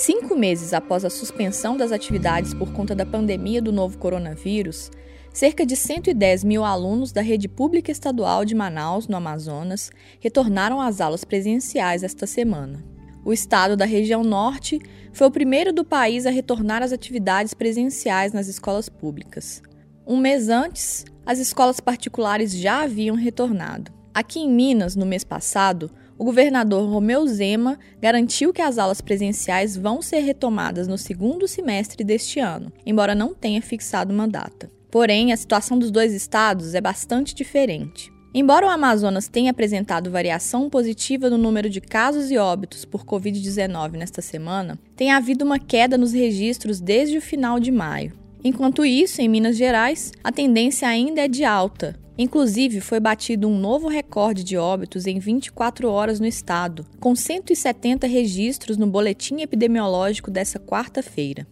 Cinco 0.00 0.34
meses 0.34 0.72
após 0.72 1.04
a 1.04 1.10
suspensão 1.10 1.76
das 1.76 1.92
atividades 1.92 2.54
por 2.54 2.72
conta 2.72 2.94
da 2.94 3.04
pandemia 3.04 3.60
do 3.60 3.70
novo 3.70 3.98
coronavírus, 3.98 4.90
cerca 5.30 5.66
de 5.66 5.76
110 5.76 6.42
mil 6.42 6.64
alunos 6.64 7.12
da 7.12 7.20
rede 7.20 7.46
pública 7.46 7.92
estadual 7.92 8.42
de 8.46 8.54
Manaus, 8.54 9.06
no 9.06 9.18
Amazonas, 9.18 9.90
retornaram 10.18 10.80
às 10.80 11.02
aulas 11.02 11.22
presenciais 11.22 12.02
esta 12.02 12.26
semana. 12.26 12.82
O 13.26 13.30
estado 13.30 13.76
da 13.76 13.84
região 13.84 14.24
norte 14.24 14.78
foi 15.12 15.26
o 15.26 15.30
primeiro 15.30 15.70
do 15.70 15.84
país 15.84 16.24
a 16.24 16.30
retornar 16.30 16.82
às 16.82 16.94
atividades 16.94 17.52
presenciais 17.52 18.32
nas 18.32 18.48
escolas 18.48 18.88
públicas. 18.88 19.60
Um 20.06 20.16
mês 20.16 20.48
antes, 20.48 21.04
as 21.26 21.38
escolas 21.38 21.78
particulares 21.78 22.56
já 22.56 22.84
haviam 22.84 23.16
retornado. 23.16 23.92
Aqui 24.14 24.40
em 24.40 24.50
Minas, 24.50 24.96
no 24.96 25.04
mês 25.04 25.24
passado, 25.24 25.90
o 26.20 26.24
governador 26.24 26.86
Romeu 26.86 27.26
Zema 27.26 27.78
garantiu 27.98 28.52
que 28.52 28.60
as 28.60 28.76
aulas 28.76 29.00
presenciais 29.00 29.74
vão 29.74 30.02
ser 30.02 30.18
retomadas 30.18 30.86
no 30.86 30.98
segundo 30.98 31.48
semestre 31.48 32.04
deste 32.04 32.38
ano, 32.38 32.70
embora 32.84 33.14
não 33.14 33.32
tenha 33.32 33.62
fixado 33.62 34.12
uma 34.12 34.28
data. 34.28 34.70
Porém, 34.90 35.32
a 35.32 35.36
situação 35.38 35.78
dos 35.78 35.90
dois 35.90 36.12
estados 36.12 36.74
é 36.74 36.80
bastante 36.80 37.34
diferente. 37.34 38.12
Embora 38.34 38.66
o 38.66 38.68
Amazonas 38.68 39.28
tenha 39.28 39.50
apresentado 39.50 40.10
variação 40.10 40.68
positiva 40.68 41.30
no 41.30 41.38
número 41.38 41.70
de 41.70 41.80
casos 41.80 42.30
e 42.30 42.36
óbitos 42.36 42.84
por 42.84 43.06
Covid-19 43.06 43.92
nesta 43.92 44.20
semana, 44.20 44.78
tem 44.94 45.10
havido 45.10 45.42
uma 45.42 45.58
queda 45.58 45.96
nos 45.96 46.12
registros 46.12 46.82
desde 46.82 47.16
o 47.16 47.22
final 47.22 47.58
de 47.58 47.72
maio. 47.72 48.12
Enquanto 48.44 48.84
isso, 48.84 49.22
em 49.22 49.28
Minas 49.28 49.56
Gerais, 49.56 50.12
a 50.22 50.30
tendência 50.30 50.86
ainda 50.86 51.22
é 51.22 51.28
de 51.28 51.44
alta, 51.44 51.98
Inclusive, 52.20 52.82
foi 52.82 53.00
batido 53.00 53.48
um 53.48 53.58
novo 53.58 53.88
recorde 53.88 54.44
de 54.44 54.54
óbitos 54.54 55.06
em 55.06 55.18
24 55.18 55.88
horas 55.88 56.20
no 56.20 56.26
estado, 56.26 56.84
com 57.00 57.16
170 57.16 58.06
registros 58.06 58.76
no 58.76 58.86
boletim 58.86 59.40
epidemiológico 59.40 60.30
dessa 60.30 60.58
quarta-feira. 60.58 61.46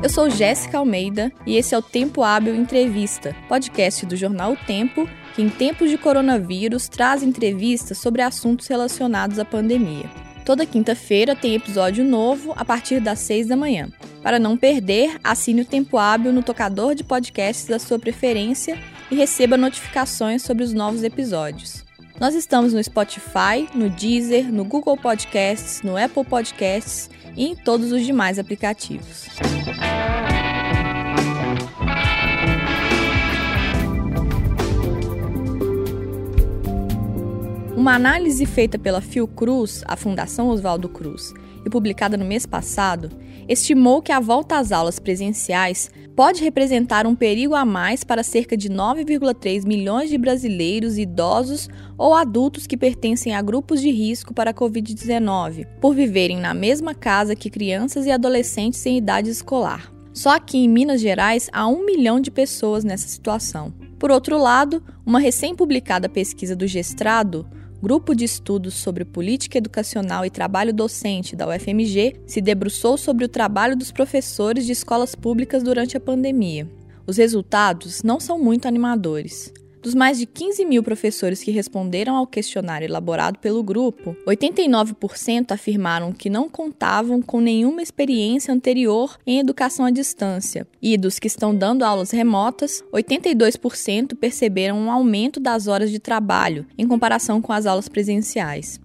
Eu 0.00 0.08
sou 0.08 0.30
Jéssica 0.30 0.78
Almeida 0.78 1.32
e 1.44 1.56
esse 1.56 1.74
é 1.74 1.78
o 1.78 1.82
Tempo 1.82 2.22
Hábil 2.22 2.54
Entrevista, 2.54 3.34
podcast 3.48 4.06
do 4.06 4.14
jornal 4.14 4.52
o 4.52 4.56
Tempo, 4.56 5.10
que 5.34 5.42
em 5.42 5.48
tempos 5.48 5.90
de 5.90 5.98
coronavírus 5.98 6.88
traz 6.88 7.24
entrevistas 7.24 7.98
sobre 7.98 8.22
assuntos 8.22 8.68
relacionados 8.68 9.40
à 9.40 9.44
pandemia. 9.44 10.29
Toda 10.44 10.66
quinta-feira 10.66 11.36
tem 11.36 11.54
episódio 11.54 12.04
novo 12.04 12.52
a 12.56 12.64
partir 12.64 13.00
das 13.00 13.18
6 13.20 13.48
da 13.48 13.56
manhã. 13.56 13.88
Para 14.22 14.38
não 14.38 14.56
perder, 14.56 15.18
assine 15.22 15.62
o 15.62 15.64
Tempo 15.64 15.98
Hábil 15.98 16.32
no 16.32 16.42
tocador 16.42 16.94
de 16.94 17.04
podcasts 17.04 17.66
da 17.66 17.78
sua 17.78 17.98
preferência 17.98 18.78
e 19.10 19.14
receba 19.14 19.56
notificações 19.56 20.42
sobre 20.42 20.64
os 20.64 20.72
novos 20.72 21.02
episódios. 21.02 21.84
Nós 22.18 22.34
estamos 22.34 22.74
no 22.74 22.84
Spotify, 22.84 23.66
no 23.74 23.88
Deezer, 23.88 24.52
no 24.52 24.64
Google 24.64 24.96
Podcasts, 24.96 25.80
no 25.82 25.96
Apple 25.96 26.24
Podcasts 26.24 27.08
e 27.34 27.46
em 27.46 27.56
todos 27.56 27.92
os 27.92 28.04
demais 28.04 28.38
aplicativos. 28.38 29.26
Uma 37.76 37.94
análise 37.94 38.44
feita 38.46 38.78
pela 38.78 39.00
Fiocruz, 39.00 39.84
a 39.86 39.96
Fundação 39.96 40.48
Oswaldo 40.48 40.88
Cruz, 40.88 41.32
e 41.64 41.70
publicada 41.70 42.16
no 42.16 42.24
mês 42.24 42.44
passado, 42.44 43.10
estimou 43.48 44.02
que 44.02 44.10
a 44.10 44.18
volta 44.18 44.58
às 44.58 44.72
aulas 44.72 44.98
presenciais 44.98 45.90
pode 46.16 46.42
representar 46.42 47.06
um 47.06 47.14
perigo 47.14 47.54
a 47.54 47.64
mais 47.64 48.02
para 48.02 48.24
cerca 48.24 48.56
de 48.56 48.68
9,3 48.68 49.64
milhões 49.64 50.10
de 50.10 50.18
brasileiros 50.18 50.98
idosos 50.98 51.68
ou 51.96 52.12
adultos 52.12 52.66
que 52.66 52.76
pertencem 52.76 53.34
a 53.34 53.40
grupos 53.40 53.80
de 53.80 53.90
risco 53.90 54.34
para 54.34 54.50
a 54.50 54.54
Covid-19, 54.54 55.66
por 55.80 55.94
viverem 55.94 56.38
na 56.38 56.52
mesma 56.52 56.92
casa 56.92 57.36
que 57.36 57.48
crianças 57.48 58.04
e 58.04 58.10
adolescentes 58.10 58.84
em 58.84 58.98
idade 58.98 59.30
escolar. 59.30 59.90
Só 60.12 60.30
aqui 60.30 60.58
em 60.58 60.68
Minas 60.68 61.00
Gerais 61.00 61.48
há 61.52 61.68
um 61.68 61.86
milhão 61.86 62.20
de 62.20 62.32
pessoas 62.32 62.82
nessa 62.82 63.06
situação. 63.06 63.72
Por 63.96 64.10
outro 64.10 64.38
lado, 64.38 64.82
uma 65.06 65.20
recém-publicada 65.20 66.08
pesquisa 66.08 66.56
do 66.56 66.66
Gestrado 66.66 67.46
Grupo 67.82 68.14
de 68.14 68.26
Estudos 68.26 68.74
sobre 68.74 69.06
Política 69.06 69.56
Educacional 69.56 70.26
e 70.26 70.30
Trabalho 70.30 70.70
Docente 70.70 71.34
da 71.34 71.48
UFMG 71.48 72.20
se 72.26 72.38
debruçou 72.42 72.98
sobre 72.98 73.24
o 73.24 73.28
trabalho 73.28 73.74
dos 73.74 73.90
professores 73.90 74.66
de 74.66 74.72
escolas 74.72 75.14
públicas 75.14 75.62
durante 75.62 75.96
a 75.96 76.00
pandemia. 76.00 76.70
Os 77.06 77.16
resultados 77.16 78.02
não 78.02 78.20
são 78.20 78.38
muito 78.38 78.68
animadores. 78.68 79.50
Dos 79.82 79.94
mais 79.94 80.18
de 80.18 80.26
15 80.26 80.62
mil 80.66 80.82
professores 80.82 81.42
que 81.42 81.50
responderam 81.50 82.14
ao 82.14 82.26
questionário 82.26 82.84
elaborado 82.84 83.38
pelo 83.38 83.62
grupo, 83.62 84.14
89% 84.26 85.52
afirmaram 85.52 86.12
que 86.12 86.28
não 86.28 86.50
contavam 86.50 87.22
com 87.22 87.40
nenhuma 87.40 87.80
experiência 87.80 88.52
anterior 88.52 89.16
em 89.26 89.38
educação 89.38 89.86
à 89.86 89.90
distância, 89.90 90.66
e 90.82 90.98
dos 90.98 91.18
que 91.18 91.26
estão 91.26 91.54
dando 91.54 91.82
aulas 91.82 92.10
remotas, 92.10 92.84
82% 92.92 94.14
perceberam 94.16 94.76
um 94.76 94.90
aumento 94.90 95.40
das 95.40 95.66
horas 95.66 95.90
de 95.90 95.98
trabalho 95.98 96.66
em 96.76 96.86
comparação 96.86 97.40
com 97.40 97.52
as 97.52 97.64
aulas 97.64 97.88
presenciais. 97.88 98.78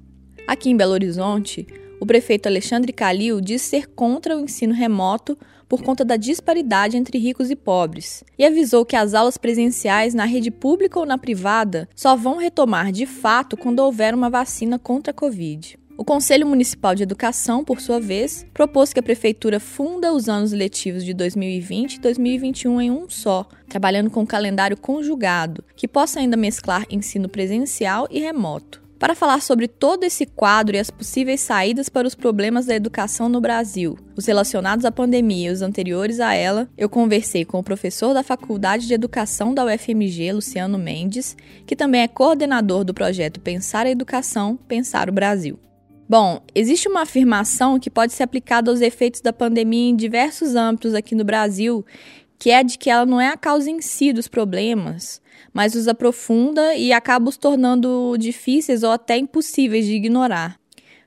Aqui 0.47 0.69
em 0.69 0.77
Belo 0.77 0.93
Horizonte, 0.93 1.67
o 1.99 2.05
prefeito 2.05 2.47
Alexandre 2.47 2.93
Calil 2.93 3.41
diz 3.41 3.61
ser 3.63 3.87
contra 3.87 4.37
o 4.37 4.39
ensino 4.39 4.73
remoto 4.73 5.37
por 5.75 5.83
conta 5.83 6.05
da 6.05 6.15
disparidade 6.15 6.95
entre 6.95 7.17
ricos 7.17 7.51
e 7.51 7.55
pobres, 7.55 8.23
e 8.39 8.45
avisou 8.45 8.85
que 8.85 8.95
as 8.95 9.13
aulas 9.13 9.37
presenciais 9.37 10.13
na 10.13 10.23
rede 10.23 10.49
pública 10.49 10.97
ou 10.97 11.05
na 11.05 11.17
privada 11.17 11.89
só 11.93 12.15
vão 12.15 12.37
retomar 12.37 12.93
de 12.93 13.05
fato 13.05 13.57
quando 13.57 13.79
houver 13.79 14.15
uma 14.15 14.29
vacina 14.29 14.79
contra 14.79 15.11
a 15.11 15.13
Covid. 15.13 15.77
O 15.97 16.05
Conselho 16.05 16.47
Municipal 16.47 16.95
de 16.95 17.03
Educação, 17.03 17.61
por 17.65 17.81
sua 17.81 17.99
vez, 17.99 18.45
propôs 18.53 18.93
que 18.93 19.01
a 19.01 19.03
Prefeitura 19.03 19.59
funda 19.59 20.13
os 20.13 20.29
anos 20.29 20.53
letivos 20.53 21.03
de 21.03 21.13
2020 21.13 21.95
e 21.95 21.99
2021 21.99 22.81
em 22.81 22.91
um 22.91 23.09
só, 23.09 23.45
trabalhando 23.67 24.09
com 24.09 24.21
um 24.21 24.25
calendário 24.25 24.77
conjugado, 24.77 25.61
que 25.75 25.89
possa 25.89 26.21
ainda 26.21 26.37
mesclar 26.37 26.85
ensino 26.89 27.27
presencial 27.27 28.07
e 28.09 28.21
remoto. 28.21 28.84
Para 28.97 29.13
falar 29.13 29.41
sobre 29.41 29.67
todo 29.67 30.05
esse 30.05 30.25
quadro 30.25 30.75
e 30.75 30.79
as 30.79 30.89
possíveis 30.89 31.41
saídas 31.41 31.89
para 31.89 32.07
os 32.07 32.15
problemas 32.15 32.65
da 32.65 32.75
educação 32.75 33.27
no 33.27 33.41
Brasil, 33.41 33.97
os 34.15 34.25
relacionados 34.25 34.85
à 34.85 34.91
pandemia 34.91 35.49
e 35.49 35.53
os 35.53 35.61
anteriores 35.61 36.21
a 36.21 36.33
ela, 36.33 36.69
eu 36.77 36.87
conversei 36.87 37.43
com 37.43 37.59
o 37.59 37.63
professor 37.63 38.13
da 38.13 38.23
Faculdade 38.23 38.87
de 38.87 38.93
Educação 38.93 39.53
da 39.53 39.65
UFMG, 39.65 40.31
Luciano 40.31 40.77
Mendes, 40.77 41.35
que 41.67 41.75
também 41.75 42.01
é 42.01 42.07
coordenador 42.07 42.85
do 42.85 42.93
projeto 42.93 43.41
Pensar 43.41 43.85
a 43.85 43.91
Educação, 43.91 44.55
Pensar 44.55 45.09
o 45.09 45.13
Brasil. 45.13 45.59
Bom, 46.07 46.41
existe 46.53 46.87
uma 46.87 47.01
afirmação 47.01 47.79
que 47.79 47.89
pode 47.89 48.13
ser 48.13 48.23
aplicada 48.23 48.71
aos 48.71 48.79
efeitos 48.79 49.19
da 49.19 49.33
pandemia 49.33 49.89
em 49.89 49.95
diversos 49.95 50.55
âmbitos 50.55 50.93
aqui 50.93 51.15
no 51.15 51.25
Brasil, 51.25 51.85
que 52.39 52.49
é 52.49 52.63
de 52.63 52.77
que 52.77 52.89
ela 52.89 53.05
não 53.05 53.19
é 53.19 53.27
a 53.27 53.37
causa 53.37 53.69
em 53.69 53.81
si 53.81 54.13
dos 54.13 54.27
problemas, 54.27 55.21
mas 55.55 55.73
os 55.73 55.87
aprofunda 55.87 56.75
e 56.75 56.91
acaba 56.91 57.29
os 57.29 57.37
tornando 57.37 58.17
difíceis 58.17 58.83
ou 58.83 58.91
até 58.91 59.15
impossíveis 59.15 59.85
de 59.85 59.93
ignorar. 59.93 60.59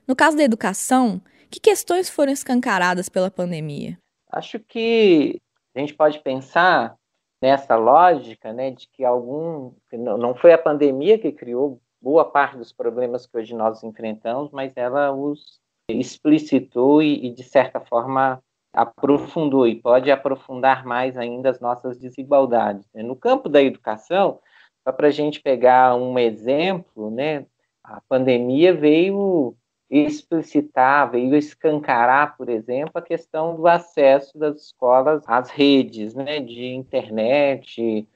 No 0.07 0.15
caso 0.15 0.35
da 0.35 0.43
educação, 0.43 1.21
que 1.51 1.59
questões 1.59 2.09
foram 2.09 2.31
escancaradas 2.31 3.07
pela 3.09 3.29
pandemia? 3.29 3.99
Acho 4.31 4.59
que 4.59 5.39
a 5.75 5.79
gente 5.79 5.93
pode 5.93 6.17
pensar 6.23 6.95
nessa 7.39 7.75
lógica, 7.75 8.51
né, 8.51 8.71
de 8.71 8.87
que 8.87 9.05
algum 9.05 9.71
não 9.93 10.33
foi 10.33 10.51
a 10.51 10.57
pandemia 10.57 11.19
que 11.19 11.31
criou 11.31 11.79
boa 12.01 12.25
parte 12.25 12.57
dos 12.57 12.73
problemas 12.73 13.27
que 13.27 13.37
hoje 13.37 13.53
nós 13.53 13.83
enfrentamos, 13.83 14.49
mas 14.51 14.73
ela 14.75 15.11
os 15.13 15.59
explicitou 15.87 17.03
e, 17.03 17.27
e 17.27 17.29
de 17.29 17.43
certa 17.43 17.79
forma 17.79 18.41
aprofundou 18.73 19.67
e 19.67 19.75
pode 19.75 20.11
aprofundar 20.11 20.85
mais 20.85 21.17
ainda 21.17 21.49
as 21.49 21.59
nossas 21.59 21.97
desigualdades. 21.97 22.87
Né? 22.93 23.03
No 23.03 23.15
campo 23.15 23.49
da 23.49 23.61
educação, 23.61 24.39
só 24.83 24.91
para 24.91 25.07
a 25.07 25.11
gente 25.11 25.41
pegar 25.41 25.95
um 25.95 26.17
exemplo, 26.17 27.09
né, 27.11 27.45
a 27.83 28.01
pandemia 28.07 28.73
veio 28.73 29.55
explicitar, 29.89 31.09
veio 31.09 31.35
escancarar, 31.35 32.37
por 32.37 32.47
exemplo, 32.47 32.91
a 32.95 33.01
questão 33.01 33.55
do 33.55 33.67
acesso 33.67 34.37
das 34.37 34.61
escolas 34.61 35.23
às 35.25 35.49
redes 35.49 36.13
né, 36.13 36.39
de 36.39 36.67
internet. 36.67 38.07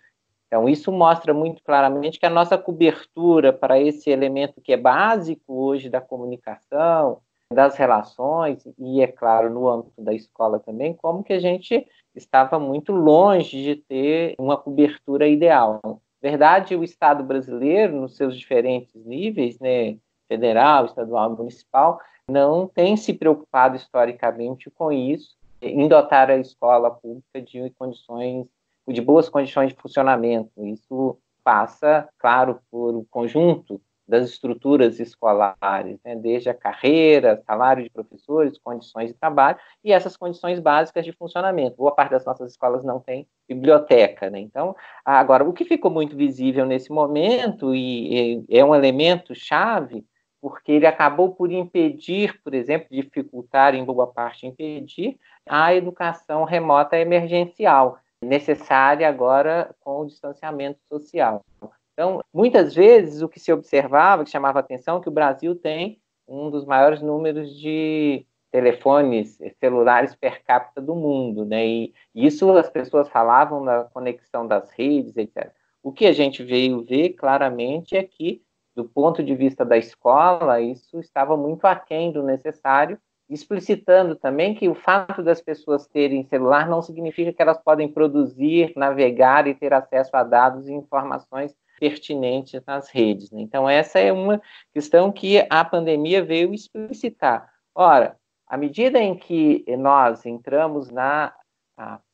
Então, 0.46 0.70
isso 0.70 0.92
mostra 0.92 1.34
muito 1.34 1.64
claramente 1.64 2.20
que 2.20 2.26
a 2.28 2.30
nossa 2.30 2.58
cobertura 2.60 3.52
para 3.52 3.80
esse 3.80 4.12
elemento 4.12 4.62
que 4.62 4.72
é 4.72 4.78
básico 4.78 5.52
hoje 5.52 5.90
da 5.90 6.00
comunicação, 6.00 7.22
das 7.52 7.76
relações 7.76 8.64
e, 8.78 9.02
é 9.02 9.08
claro, 9.08 9.50
no 9.50 9.68
âmbito 9.68 10.02
da 10.02 10.14
escola 10.14 10.60
também, 10.60 10.94
como 10.94 11.24
que 11.24 11.34
a 11.34 11.40
gente 11.40 11.88
estava 12.14 12.60
muito 12.60 12.92
longe 12.92 13.64
de 13.64 13.76
ter 13.76 14.36
uma 14.38 14.56
cobertura 14.56 15.28
ideal. 15.28 15.82
Verdade, 16.24 16.74
o 16.74 16.86
Estado 16.86 17.22
brasileiro, 17.22 18.00
nos 18.00 18.16
seus 18.16 18.40
diferentes 18.40 18.96
níveis, 19.06 19.60
né, 19.60 19.98
federal, 20.26 20.86
estadual 20.86 21.30
municipal, 21.36 22.00
não 22.32 22.66
tem 22.66 22.96
se 22.96 23.14
preocupado 23.14 23.76
historicamente 23.76 24.72
com 24.72 24.90
isso, 24.90 25.36
em 25.62 25.86
dotar 25.86 26.32
a 26.32 26.38
escola 26.38 26.90
pública 26.90 27.42
de 27.42 27.70
condições, 27.72 28.48
de 28.88 29.02
boas 29.02 29.28
condições 29.28 29.74
de 29.74 29.76
funcionamento. 29.82 30.50
Isso 30.66 31.18
passa, 31.44 32.08
claro, 32.18 32.62
por 32.72 32.96
um 32.96 33.04
conjunto 33.04 33.82
das 34.08 34.30
estruturas 34.30 35.00
escolares, 35.00 36.00
né, 36.04 36.16
desde 36.16 36.50
a 36.50 36.54
carreira, 36.54 37.42
salário 37.46 37.84
de 37.84 37.90
professores, 37.90 38.58
condições 38.58 39.08
de 39.08 39.14
trabalho 39.14 39.58
e 39.84 39.94
essas 39.94 40.18
condições 40.18 40.60
básicas 40.60 41.06
de 41.06 41.14
funcionamento. 41.14 41.78
Boa 41.78 41.94
parte 41.94 42.12
das 42.12 42.26
nossas 42.26 42.52
escolas 42.52 42.84
não 42.84 43.00
tem 43.00 43.28
biblioteca, 43.48 44.30
né? 44.30 44.40
Então, 44.40 44.76
agora 45.06 45.44
o 45.44 45.54
que 45.54 45.66
ficou 45.66 45.90
muito 45.90 46.16
visível 46.16 46.66
nesse 46.66 46.92
momento 46.92 47.74
e, 47.74 48.44
e 48.48 48.58
é 48.58 48.64
um 48.64 48.76
elemento 48.76 49.34
chave 49.34 50.06
porque 50.44 50.74
ele 50.74 50.86
acabou 50.86 51.34
por 51.34 51.50
impedir, 51.54 52.38
por 52.44 52.54
exemplo, 52.54 52.90
dificultar 52.92 53.74
em 53.76 53.86
boa 53.86 54.08
parte 54.08 54.46
impedir 54.46 55.18
a 55.48 55.74
educação 55.74 56.44
remota 56.44 56.98
emergencial 56.98 57.98
necessária 58.22 59.08
agora 59.08 59.74
com 59.80 60.02
o 60.02 60.06
distanciamento 60.06 60.80
social. 60.90 61.46
Então, 61.94 62.24
muitas 62.34 62.74
vezes 62.74 63.22
o 63.22 63.30
que 63.30 63.40
se 63.40 63.54
observava, 63.54 64.24
que 64.24 64.32
chamava 64.32 64.60
atenção, 64.60 64.98
é 64.98 65.02
que 65.02 65.10
o 65.10 65.12
Brasil 65.12 65.56
tem 65.56 66.02
um 66.28 66.50
dos 66.50 66.66
maiores 66.66 67.02
números 67.02 67.56
de 67.56 68.26
telefones 68.52 69.40
celulares 69.60 70.16
per 70.16 70.44
capita 70.44 70.82
do 70.82 70.96
mundo, 70.96 71.46
né? 71.46 71.66
E 71.66 71.94
isso 72.16 72.52
as 72.52 72.70
pessoas 72.70 73.10
falavam 73.10 73.64
na 73.64 73.86
conexão 73.86 74.48
das 74.48 74.72
redes, 74.72 75.18
etc. 75.18 75.52
O 75.82 75.92
que 75.92 76.06
a 76.06 76.14
gente 76.14 76.44
veio 76.44 76.84
ver 76.84 77.10
claramente 77.10 77.96
é 77.96 78.04
que, 78.04 78.42
do 78.76 78.86
ponto 78.86 79.24
de 79.24 79.36
vista 79.36 79.66
da 79.66 79.78
escola, 79.78 80.62
isso 80.62 81.00
estava 81.00 81.36
muito 81.36 81.66
aquém 81.66 82.12
do 82.12 82.24
necessário, 82.24 83.00
explicitando 83.30 84.16
também 84.16 84.54
que 84.54 84.70
o 84.70 84.76
fato 84.76 85.24
das 85.24 85.42
pessoas 85.42 85.88
terem 85.88 86.24
celular 86.26 86.70
não 86.70 86.82
significa 86.82 87.34
que 87.34 87.42
elas 87.42 87.58
podem 87.58 87.88
produzir, 87.88 88.74
navegar 88.76 89.48
e 89.48 89.56
ter 89.56 89.74
acesso 89.74 90.16
a 90.16 90.24
dados 90.24 90.68
e 90.68 90.74
informações 90.74 91.56
pertinentes 91.84 92.62
nas 92.66 92.90
redes. 92.90 93.30
Né? 93.30 93.42
Então, 93.42 93.68
essa 93.68 94.00
é 94.00 94.10
uma 94.10 94.42
questão 94.74 95.12
que 95.12 95.46
a 95.50 95.66
pandemia 95.66 96.24
veio 96.24 96.54
explicitar. 96.54 97.52
Ora, 97.76 98.18
à 98.48 98.56
medida 98.56 99.02
em 99.02 99.18
que 99.18 99.66
nós 99.78 100.26
entramos 100.26 100.90
nas 100.90 101.34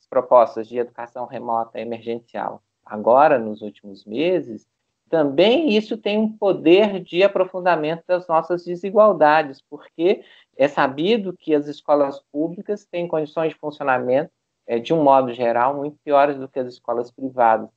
propostas 0.10 0.68
de 0.68 0.80
educação 0.80 1.28
remota 1.28 1.80
emergencial, 1.80 2.64
agora 2.84 3.38
nos 3.38 3.62
últimos 3.62 4.04
meses, 4.06 4.68
também 5.08 5.70
isso 5.78 5.96
tem 5.96 6.18
um 6.18 6.36
poder 6.36 7.00
de 7.00 7.22
aprofundamento 7.22 8.04
das 8.08 8.28
nossas 8.28 8.66
desigualdades, 8.66 9.62
porque 9.62 10.24
é 10.58 10.68
sabido 10.68 11.38
que 11.38 11.54
as 11.54 11.68
escolas 11.68 12.20
públicas 12.32 12.86
têm 12.86 13.08
condições 13.08 13.50
de 13.50 13.60
funcionamento, 13.60 14.32
é, 14.66 14.80
de 14.80 14.96
um 14.96 15.04
modo 15.04 15.32
geral, 15.32 15.78
muito 15.78 16.00
piores 16.04 16.40
do 16.40 16.48
que 16.48 16.58
as 16.58 16.68
escolas 16.70 17.12
privadas 17.12 17.70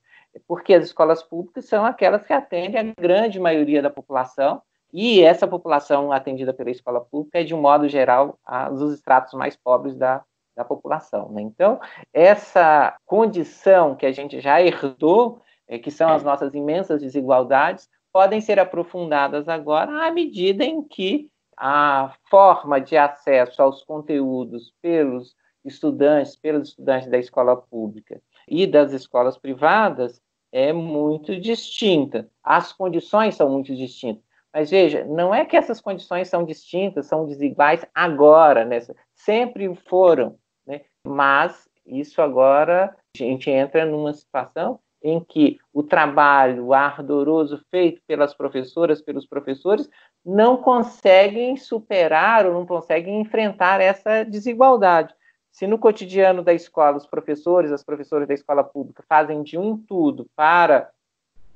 porque 0.46 0.74
as 0.74 0.84
escolas 0.84 1.22
públicas 1.22 1.66
são 1.66 1.84
aquelas 1.84 2.24
que 2.24 2.32
atendem 2.32 2.80
a 2.80 3.00
grande 3.00 3.38
maioria 3.38 3.82
da 3.82 3.90
população, 3.90 4.62
e 4.92 5.22
essa 5.22 5.48
população 5.48 6.12
atendida 6.12 6.52
pela 6.52 6.70
escola 6.70 7.00
pública 7.00 7.40
é, 7.40 7.44
de 7.44 7.54
um 7.54 7.60
modo 7.60 7.88
geral, 7.88 8.38
os 8.70 8.92
estratos 8.92 9.32
mais 9.32 9.56
pobres 9.56 9.96
da, 9.96 10.22
da 10.54 10.64
população. 10.64 11.30
Né? 11.30 11.40
Então, 11.40 11.80
essa 12.12 12.94
condição 13.06 13.96
que 13.96 14.04
a 14.04 14.12
gente 14.12 14.38
já 14.40 14.60
herdou, 14.60 15.40
é, 15.66 15.78
que 15.78 15.90
são 15.90 16.10
as 16.10 16.22
nossas 16.22 16.54
imensas 16.54 17.00
desigualdades, 17.00 17.88
podem 18.12 18.42
ser 18.42 18.60
aprofundadas 18.60 19.48
agora 19.48 20.06
à 20.06 20.10
medida 20.10 20.62
em 20.62 20.82
que 20.82 21.30
a 21.56 22.14
forma 22.28 22.78
de 22.78 22.96
acesso 22.96 23.62
aos 23.62 23.82
conteúdos 23.82 24.74
pelos 24.82 25.34
estudantes, 25.64 26.36
pelos 26.36 26.70
estudantes 26.70 27.08
da 27.08 27.18
escola 27.18 27.56
pública 27.56 28.20
e 28.48 28.66
das 28.66 28.92
escolas 28.92 29.38
privadas 29.38 30.20
é 30.50 30.72
muito 30.72 31.38
distinta. 31.40 32.28
As 32.42 32.72
condições 32.72 33.34
são 33.34 33.48
muito 33.48 33.74
distintas. 33.74 34.22
Mas 34.52 34.70
veja, 34.70 35.04
não 35.04 35.34
é 35.34 35.44
que 35.46 35.56
essas 35.56 35.80
condições 35.80 36.28
são 36.28 36.44
distintas, 36.44 37.06
são 37.06 37.26
desiguais 37.26 37.86
agora, 37.94 38.64
né? 38.64 38.78
sempre 39.14 39.74
foram. 39.88 40.36
Né? 40.66 40.82
Mas 41.06 41.68
isso 41.86 42.20
agora 42.20 42.94
a 43.16 43.18
gente 43.18 43.50
entra 43.50 43.86
numa 43.86 44.12
situação 44.12 44.78
em 45.02 45.18
que 45.18 45.58
o 45.72 45.82
trabalho 45.82 46.72
ardoroso 46.72 47.60
feito 47.70 48.00
pelas 48.06 48.34
professoras, 48.34 49.02
pelos 49.02 49.26
professores, 49.26 49.88
não 50.24 50.56
conseguem 50.56 51.56
superar 51.56 52.46
ou 52.46 52.52
não 52.52 52.64
conseguem 52.64 53.20
enfrentar 53.20 53.80
essa 53.80 54.22
desigualdade. 54.22 55.12
Se 55.52 55.66
no 55.66 55.78
cotidiano 55.78 56.42
da 56.42 56.54
escola 56.54 56.96
os 56.96 57.06
professores, 57.06 57.70
as 57.70 57.84
professoras 57.84 58.26
da 58.26 58.32
escola 58.32 58.64
pública 58.64 59.04
fazem 59.06 59.42
de 59.42 59.58
um 59.58 59.76
tudo 59.76 60.26
para, 60.34 60.90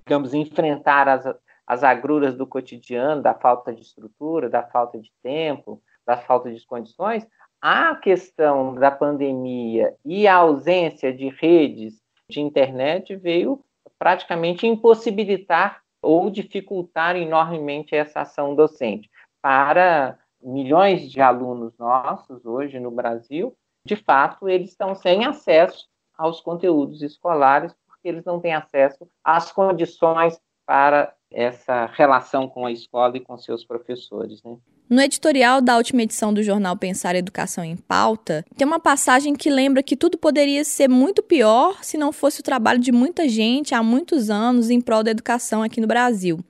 digamos, 0.05 0.35
enfrentar 0.35 1.09
as, 1.09 1.25
as 1.67 1.83
agruras 1.83 2.37
do 2.37 2.47
cotidiano, 2.47 3.23
da 3.23 3.33
falta 3.33 3.75
de 3.75 3.81
estrutura, 3.81 4.51
da 4.51 4.63
falta 4.63 5.01
de 5.01 5.11
tempo, 5.23 5.83
da 6.05 6.19
falta 6.19 6.53
de 6.53 6.65
condições, 6.67 7.27
a 7.61 7.97
questão 7.97 8.75
da 8.75 8.91
pandemia 8.91 9.95
e 10.05 10.29
a 10.29 10.37
ausência 10.37 11.13
de 11.13 11.31
redes 11.31 12.01
de 12.29 12.41
internet 12.41 13.17
veio 13.17 13.65
praticamente 13.99 14.67
impossibilitar 14.67 15.81
ou 16.03 16.29
dificultar 16.31 17.17
enormemente 17.17 17.95
essa 17.95 18.21
ação 18.21 18.55
docente. 18.55 19.11
Para 19.41 20.19
milhões 20.41 21.11
de 21.11 21.21
alunos 21.21 21.77
nossos 21.79 22.45
hoje 22.45 22.79
no 22.79 22.91
Brasil, 22.91 23.57
de 23.87 23.97
fato, 23.97 24.49
eles 24.49 24.71
estão 24.71 24.95
sem 24.95 25.25
acesso 25.25 25.87
aos 26.19 26.41
conteúdos 26.41 27.03
escolares, 27.03 27.73
porque 27.87 28.09
eles 28.09 28.25
não 28.25 28.41
têm 28.41 28.53
acesso 28.53 29.09
às 29.25 29.53
condições 29.53 30.39
para 30.67 31.15
essa 31.31 31.87
relação 31.87 32.49
com 32.49 32.67
a 32.67 32.73
escola 32.73 33.17
e 33.17 33.21
com 33.21 33.37
seus 33.39 33.65
professores. 33.65 34.43
Né? 34.43 34.57
No 34.89 35.01
editorial 35.01 35.61
da 35.61 35.77
última 35.77 36.03
edição 36.03 36.35
do 36.35 36.43
jornal 36.43 36.77
Pensar 36.77 37.15
Educação 37.15 37.65
em 37.65 37.77
Pauta, 37.77 38.45
tem 38.57 38.67
uma 38.67 38.81
passagem 38.81 39.35
que 39.35 39.51
lembra 39.51 39.83
que 39.83 39.97
tudo 39.97 40.19
poderia 40.19 40.65
ser 40.65 40.89
muito 40.89 41.23
pior 41.23 41.85
se 41.85 41.97
não 41.97 42.11
fosse 42.11 42.41
o 42.41 42.45
trabalho 42.45 42.81
de 42.81 42.91
muita 42.91 43.29
gente 43.29 43.75
há 43.75 43.83
muitos 43.83 44.31
anos 44.31 44.71
em 44.71 44.81
prol 44.81 45.05
da 45.05 45.11
educação 45.13 45.63
aqui 45.63 45.81
no 45.81 45.87
Brasil. 45.87 46.41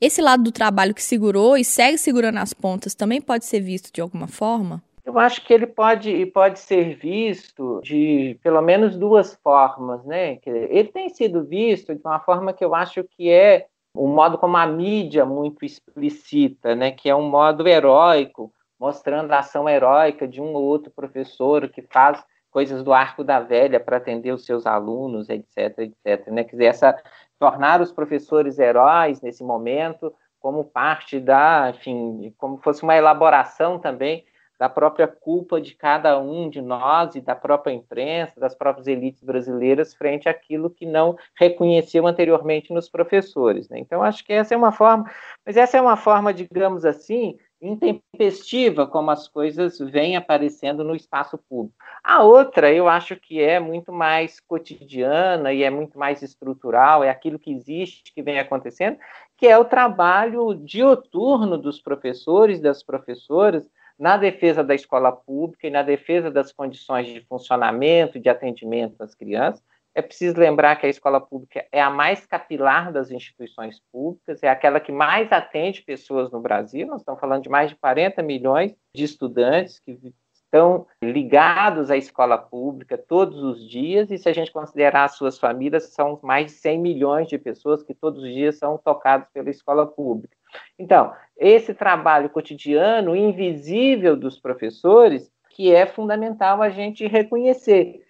Esse 0.00 0.22
lado 0.22 0.44
do 0.44 0.52
trabalho 0.52 0.94
que 0.94 1.02
segurou 1.02 1.56
e 1.56 1.64
segue 1.64 1.98
segurando 1.98 2.38
as 2.38 2.54
pontas 2.54 2.94
também 2.94 3.20
pode 3.20 3.44
ser 3.44 3.60
visto 3.60 3.92
de 3.92 4.00
alguma 4.00 4.28
forma? 4.28 4.82
Eu 5.18 5.22
acho 5.22 5.44
que 5.44 5.52
ele 5.52 5.66
pode, 5.66 6.26
pode 6.26 6.60
ser 6.60 6.94
visto 6.94 7.80
de 7.82 8.38
pelo 8.40 8.62
menos 8.62 8.96
duas 8.96 9.34
formas, 9.42 10.04
né? 10.04 10.38
Ele 10.46 10.88
tem 10.92 11.08
sido 11.08 11.44
visto 11.44 11.92
de 11.92 12.00
uma 12.04 12.20
forma 12.20 12.52
que 12.52 12.64
eu 12.64 12.72
acho 12.72 13.02
que 13.02 13.28
é 13.28 13.66
o 13.92 14.06
um 14.06 14.14
modo 14.14 14.38
como 14.38 14.56
a 14.56 14.64
mídia 14.64 15.26
muito 15.26 15.64
explicita, 15.64 16.76
né? 16.76 16.92
Que 16.92 17.10
é 17.10 17.16
um 17.16 17.28
modo 17.28 17.66
heróico, 17.66 18.52
mostrando 18.78 19.32
a 19.32 19.40
ação 19.40 19.68
heróica 19.68 20.28
de 20.28 20.40
um 20.40 20.54
ou 20.54 20.62
outro 20.62 20.92
professor 20.92 21.68
que 21.68 21.82
faz 21.82 22.24
coisas 22.48 22.84
do 22.84 22.92
arco 22.92 23.24
da 23.24 23.40
velha 23.40 23.80
para 23.80 23.96
atender 23.96 24.30
os 24.30 24.46
seus 24.46 24.66
alunos, 24.66 25.28
etc, 25.28 25.78
etc. 25.78 26.28
Né? 26.28 26.44
Quer 26.44 26.52
dizer, 26.52 26.64
essa, 26.66 27.02
tornar 27.40 27.80
os 27.80 27.90
professores 27.90 28.56
heróis 28.60 29.20
nesse 29.20 29.42
momento 29.42 30.14
como 30.38 30.62
parte 30.62 31.18
da, 31.18 31.70
enfim, 31.70 32.32
como 32.38 32.58
fosse 32.58 32.84
uma 32.84 32.96
elaboração 32.96 33.80
também 33.80 34.24
da 34.58 34.68
própria 34.68 35.06
culpa 35.06 35.60
de 35.60 35.74
cada 35.74 36.18
um 36.18 36.50
de 36.50 36.60
nós 36.60 37.14
e 37.14 37.20
da 37.20 37.36
própria 37.36 37.72
imprensa, 37.72 38.40
das 38.40 38.54
próprias 38.54 38.88
elites 38.88 39.22
brasileiras 39.22 39.94
frente 39.94 40.28
àquilo 40.28 40.68
que 40.68 40.84
não 40.84 41.16
reconheciam 41.36 42.06
anteriormente 42.06 42.72
nos 42.72 42.88
professores. 42.88 43.68
Né? 43.68 43.78
Então, 43.78 44.02
acho 44.02 44.24
que 44.24 44.32
essa 44.32 44.54
é 44.54 44.56
uma 44.56 44.72
forma, 44.72 45.08
mas 45.46 45.56
essa 45.56 45.78
é 45.78 45.80
uma 45.80 45.96
forma, 45.96 46.34
digamos 46.34 46.84
assim, 46.84 47.38
intempestiva 47.60 48.86
como 48.86 49.10
as 49.10 49.26
coisas 49.26 49.78
vêm 49.78 50.16
aparecendo 50.16 50.84
no 50.84 50.94
espaço 50.94 51.38
público. 51.48 51.76
A 52.02 52.22
outra, 52.22 52.72
eu 52.72 52.88
acho 52.88 53.16
que 53.16 53.40
é 53.40 53.58
muito 53.58 53.92
mais 53.92 54.38
cotidiana 54.40 55.52
e 55.52 55.62
é 55.62 55.70
muito 55.70 55.98
mais 55.98 56.22
estrutural, 56.22 57.02
é 57.02 57.10
aquilo 57.10 57.38
que 57.38 57.52
existe, 57.52 58.12
que 58.12 58.22
vem 58.22 58.38
acontecendo, 58.38 58.96
que 59.36 59.46
é 59.46 59.58
o 59.58 59.64
trabalho 59.64 60.54
dioturno 60.54 61.58
dos 61.58 61.80
professores, 61.80 62.60
das 62.60 62.82
professoras, 62.82 63.68
na 63.98 64.16
defesa 64.16 64.62
da 64.62 64.74
escola 64.74 65.10
pública 65.10 65.66
e 65.66 65.70
na 65.70 65.82
defesa 65.82 66.30
das 66.30 66.52
condições 66.52 67.08
de 67.08 67.20
funcionamento 67.22 68.16
e 68.16 68.20
de 68.20 68.28
atendimento 68.28 68.96
das 68.96 69.14
crianças. 69.14 69.62
É 69.94 70.00
preciso 70.02 70.38
lembrar 70.38 70.76
que 70.76 70.86
a 70.86 70.88
escola 70.88 71.20
pública 71.20 71.66
é 71.72 71.80
a 71.80 71.90
mais 71.90 72.24
capilar 72.24 72.92
das 72.92 73.10
instituições 73.10 73.82
públicas, 73.90 74.42
é 74.44 74.48
aquela 74.48 74.78
que 74.78 74.92
mais 74.92 75.32
atende 75.32 75.82
pessoas 75.82 76.30
no 76.30 76.40
Brasil. 76.40 76.86
Nós 76.86 77.00
estamos 77.00 77.20
falando 77.20 77.42
de 77.42 77.48
mais 77.48 77.70
de 77.70 77.76
40 77.76 78.22
milhões 78.22 78.76
de 78.94 79.02
estudantes 79.02 79.80
que 79.80 79.98
estão 80.32 80.86
ligados 81.02 81.90
à 81.90 81.96
escola 81.96 82.38
pública 82.38 82.96
todos 82.96 83.42
os 83.42 83.68
dias, 83.68 84.10
e 84.12 84.18
se 84.18 84.28
a 84.28 84.32
gente 84.32 84.52
considerar 84.52 85.04
as 85.04 85.16
suas 85.16 85.36
famílias, 85.36 85.92
são 85.92 86.18
mais 86.22 86.46
de 86.46 86.52
100 86.52 86.78
milhões 86.78 87.26
de 87.26 87.36
pessoas 87.36 87.82
que 87.82 87.92
todos 87.92 88.22
os 88.22 88.32
dias 88.32 88.56
são 88.56 88.78
tocadas 88.78 89.28
pela 89.30 89.50
escola 89.50 89.84
pública. 89.84 90.37
Então, 90.78 91.12
esse 91.36 91.74
trabalho 91.74 92.30
cotidiano, 92.30 93.14
invisível 93.14 94.16
dos 94.16 94.38
professores, 94.38 95.30
que 95.50 95.74
é 95.74 95.86
fundamental 95.86 96.62
a 96.62 96.70
gente 96.70 97.06
reconhecer. 97.06 98.04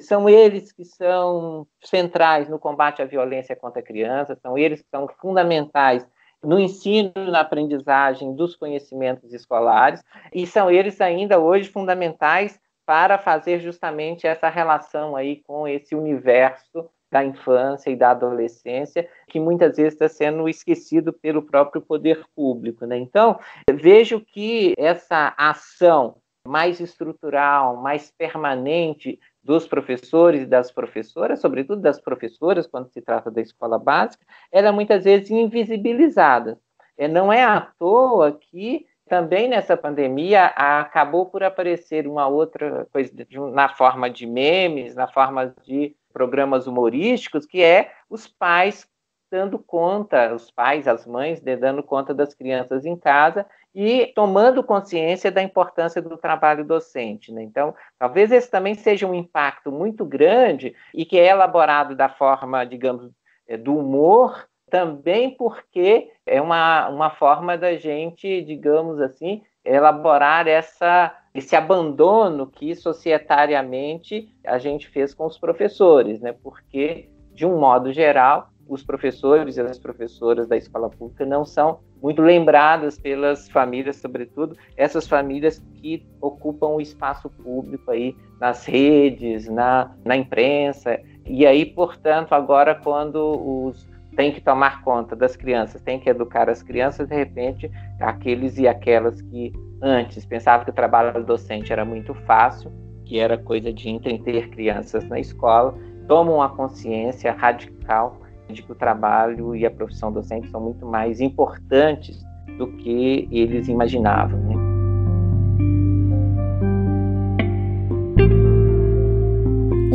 são 0.00 0.28
eles 0.28 0.72
que 0.72 0.84
são 0.84 1.66
centrais 1.82 2.48
no 2.48 2.58
combate 2.58 3.02
à 3.02 3.04
violência 3.04 3.54
contra 3.56 3.80
a 3.80 3.84
criança, 3.84 4.36
são 4.36 4.58
eles 4.58 4.82
que 4.82 4.88
são 4.88 5.08
fundamentais 5.20 6.06
no 6.42 6.58
ensino, 6.58 7.12
na 7.14 7.40
aprendizagem 7.40 8.34
dos 8.34 8.54
conhecimentos 8.54 9.32
escolares, 9.32 10.02
e 10.32 10.46
são 10.46 10.70
eles 10.70 11.00
ainda 11.00 11.38
hoje 11.38 11.68
fundamentais 11.70 12.60
para 12.84 13.18
fazer 13.18 13.60
justamente 13.60 14.26
essa 14.26 14.48
relação 14.48 15.16
aí 15.16 15.42
com 15.46 15.66
esse 15.66 15.94
universo 15.94 16.88
da 17.14 17.24
infância 17.24 17.90
e 17.90 17.96
da 17.96 18.10
adolescência, 18.10 19.08
que 19.28 19.38
muitas 19.38 19.76
vezes 19.76 19.92
está 19.92 20.08
sendo 20.08 20.48
esquecido 20.48 21.12
pelo 21.12 21.42
próprio 21.42 21.80
poder 21.80 22.24
público. 22.34 22.84
Né? 22.86 22.96
Então, 22.96 23.38
vejo 23.72 24.20
que 24.20 24.74
essa 24.76 25.32
ação 25.38 26.16
mais 26.44 26.80
estrutural, 26.80 27.76
mais 27.76 28.10
permanente 28.10 29.20
dos 29.40 29.64
professores 29.64 30.42
e 30.42 30.46
das 30.46 30.72
professoras, 30.72 31.40
sobretudo 31.40 31.80
das 31.80 32.00
professoras, 32.00 32.66
quando 32.66 32.88
se 32.88 33.00
trata 33.00 33.30
da 33.30 33.40
escola 33.40 33.78
básica, 33.78 34.26
ela 34.50 34.68
é 34.68 34.72
muitas 34.72 35.04
vezes 35.04 35.30
invisibilizada. 35.30 36.58
É, 36.98 37.06
não 37.06 37.32
é 37.32 37.44
à 37.44 37.60
toa 37.78 38.32
que 38.32 38.86
também 39.08 39.48
nessa 39.48 39.76
pandemia 39.76 40.46
acabou 40.46 41.26
por 41.26 41.44
aparecer 41.44 42.08
uma 42.08 42.26
outra 42.26 42.88
coisa 42.92 43.12
na 43.52 43.68
forma 43.68 44.10
de 44.10 44.26
memes, 44.26 44.96
na 44.96 45.06
forma 45.06 45.54
de 45.64 45.94
programas 46.14 46.66
humorísticos, 46.68 47.44
que 47.44 47.62
é 47.62 47.92
os 48.08 48.26
pais 48.26 48.88
dando 49.30 49.58
conta, 49.58 50.32
os 50.32 50.48
pais, 50.48 50.86
as 50.86 51.04
mães, 51.04 51.40
dando 51.40 51.82
conta 51.82 52.14
das 52.14 52.32
crianças 52.32 52.86
em 52.86 52.96
casa 52.96 53.44
e 53.74 54.12
tomando 54.14 54.62
consciência 54.62 55.32
da 55.32 55.42
importância 55.42 56.00
do 56.00 56.16
trabalho 56.16 56.64
docente. 56.64 57.32
Né? 57.32 57.42
Então, 57.42 57.74
talvez 57.98 58.30
esse 58.30 58.48
também 58.48 58.76
seja 58.76 59.08
um 59.08 59.14
impacto 59.14 59.72
muito 59.72 60.04
grande 60.04 60.76
e 60.94 61.04
que 61.04 61.18
é 61.18 61.26
elaborado 61.26 61.96
da 61.96 62.08
forma, 62.08 62.64
digamos, 62.64 63.10
eh, 63.48 63.56
do 63.56 63.76
humor, 63.76 64.48
também 64.70 65.30
porque 65.36 66.12
é 66.24 66.40
uma, 66.40 66.88
uma 66.88 67.10
forma 67.10 67.58
da 67.58 67.74
gente, 67.76 68.40
digamos 68.42 69.00
assim, 69.00 69.42
elaborar 69.64 70.46
essa, 70.46 71.14
esse 71.34 71.56
abandono 71.56 72.46
que 72.46 72.74
societariamente 72.74 74.28
a 74.46 74.58
gente 74.58 74.88
fez 74.88 75.14
com 75.14 75.26
os 75.26 75.38
professores, 75.38 76.20
né? 76.20 76.34
porque, 76.42 77.08
de 77.32 77.46
um 77.46 77.58
modo 77.58 77.92
geral, 77.92 78.50
os 78.68 78.82
professores 78.82 79.56
e 79.56 79.60
as 79.60 79.78
professoras 79.78 80.46
da 80.46 80.56
escola 80.56 80.88
pública 80.88 81.24
não 81.26 81.44
são 81.44 81.80
muito 82.02 82.20
lembradas 82.20 82.98
pelas 82.98 83.48
famílias, 83.48 83.96
sobretudo 83.96 84.56
essas 84.76 85.06
famílias 85.06 85.62
que 85.74 86.06
ocupam 86.20 86.68
o 86.68 86.80
espaço 86.80 87.30
público 87.30 87.90
aí 87.90 88.16
nas 88.40 88.64
redes, 88.66 89.48
na, 89.48 89.94
na 90.04 90.16
imprensa. 90.16 91.00
E 91.26 91.46
aí, 91.46 91.64
portanto, 91.64 92.34
agora 92.34 92.74
quando 92.74 93.66
os 93.66 93.88
tem 94.16 94.32
que 94.32 94.40
tomar 94.40 94.82
conta 94.82 95.16
das 95.16 95.36
crianças, 95.36 95.80
tem 95.82 95.98
que 95.98 96.08
educar 96.08 96.48
as 96.48 96.62
crianças, 96.62 97.08
de 97.08 97.14
repente, 97.14 97.70
aqueles 98.00 98.58
e 98.58 98.68
aquelas 98.68 99.20
que 99.20 99.52
antes 99.82 100.24
pensavam 100.24 100.64
que 100.64 100.70
o 100.70 100.74
trabalho 100.74 101.24
docente 101.24 101.72
era 101.72 101.84
muito 101.84 102.14
fácil, 102.14 102.72
que 103.04 103.18
era 103.18 103.36
coisa 103.36 103.72
de 103.72 103.90
entreter 103.90 104.48
crianças 104.50 105.04
na 105.04 105.18
escola, 105.20 105.74
tomam 106.08 106.42
a 106.42 106.48
consciência 106.48 107.32
radical 107.32 108.20
de 108.48 108.62
que 108.62 108.72
o 108.72 108.74
trabalho 108.74 109.54
e 109.56 109.66
a 109.66 109.70
profissão 109.70 110.12
docente 110.12 110.48
são 110.50 110.60
muito 110.60 110.86
mais 110.86 111.20
importantes 111.20 112.22
do 112.58 112.68
que 112.76 113.28
eles 113.30 113.68
imaginavam. 113.68 114.38
Né? 114.40 114.63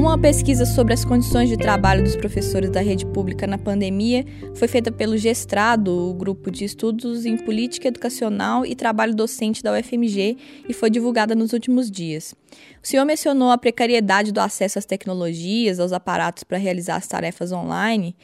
Uma 0.09 0.17
pesquisa 0.17 0.65
sobre 0.65 0.91
as 0.91 1.05
condições 1.05 1.49
de 1.49 1.55
trabalho 1.55 2.03
dos 2.03 2.15
professores 2.15 2.71
da 2.71 2.81
rede 2.81 3.05
pública 3.05 3.45
na 3.45 3.59
pandemia 3.59 4.25
foi 4.55 4.67
feita 4.67 4.91
pelo 4.91 5.15
Gestrado, 5.15 5.95
o 5.95 6.15
grupo 6.15 6.49
de 6.49 6.65
estudos 6.65 7.27
em 7.27 7.37
política 7.37 7.89
educacional 7.89 8.65
e 8.65 8.73
trabalho 8.73 9.13
docente 9.13 9.61
da 9.61 9.71
UFMG, 9.71 10.35
e 10.67 10.73
foi 10.73 10.89
divulgada 10.89 11.35
nos 11.35 11.53
últimos 11.53 11.91
dias. 11.91 12.33
O 12.83 12.87
senhor 12.87 13.05
mencionou 13.05 13.51
a 13.51 13.57
precariedade 13.57 14.31
do 14.31 14.39
acesso 14.39 14.79
às 14.79 14.85
tecnologias, 14.85 15.79
aos 15.79 15.93
aparatos 15.93 16.43
para 16.43 16.57
realizar 16.57 16.95
as 16.95 17.07
tarefas 17.07 17.51
online. 17.51 18.15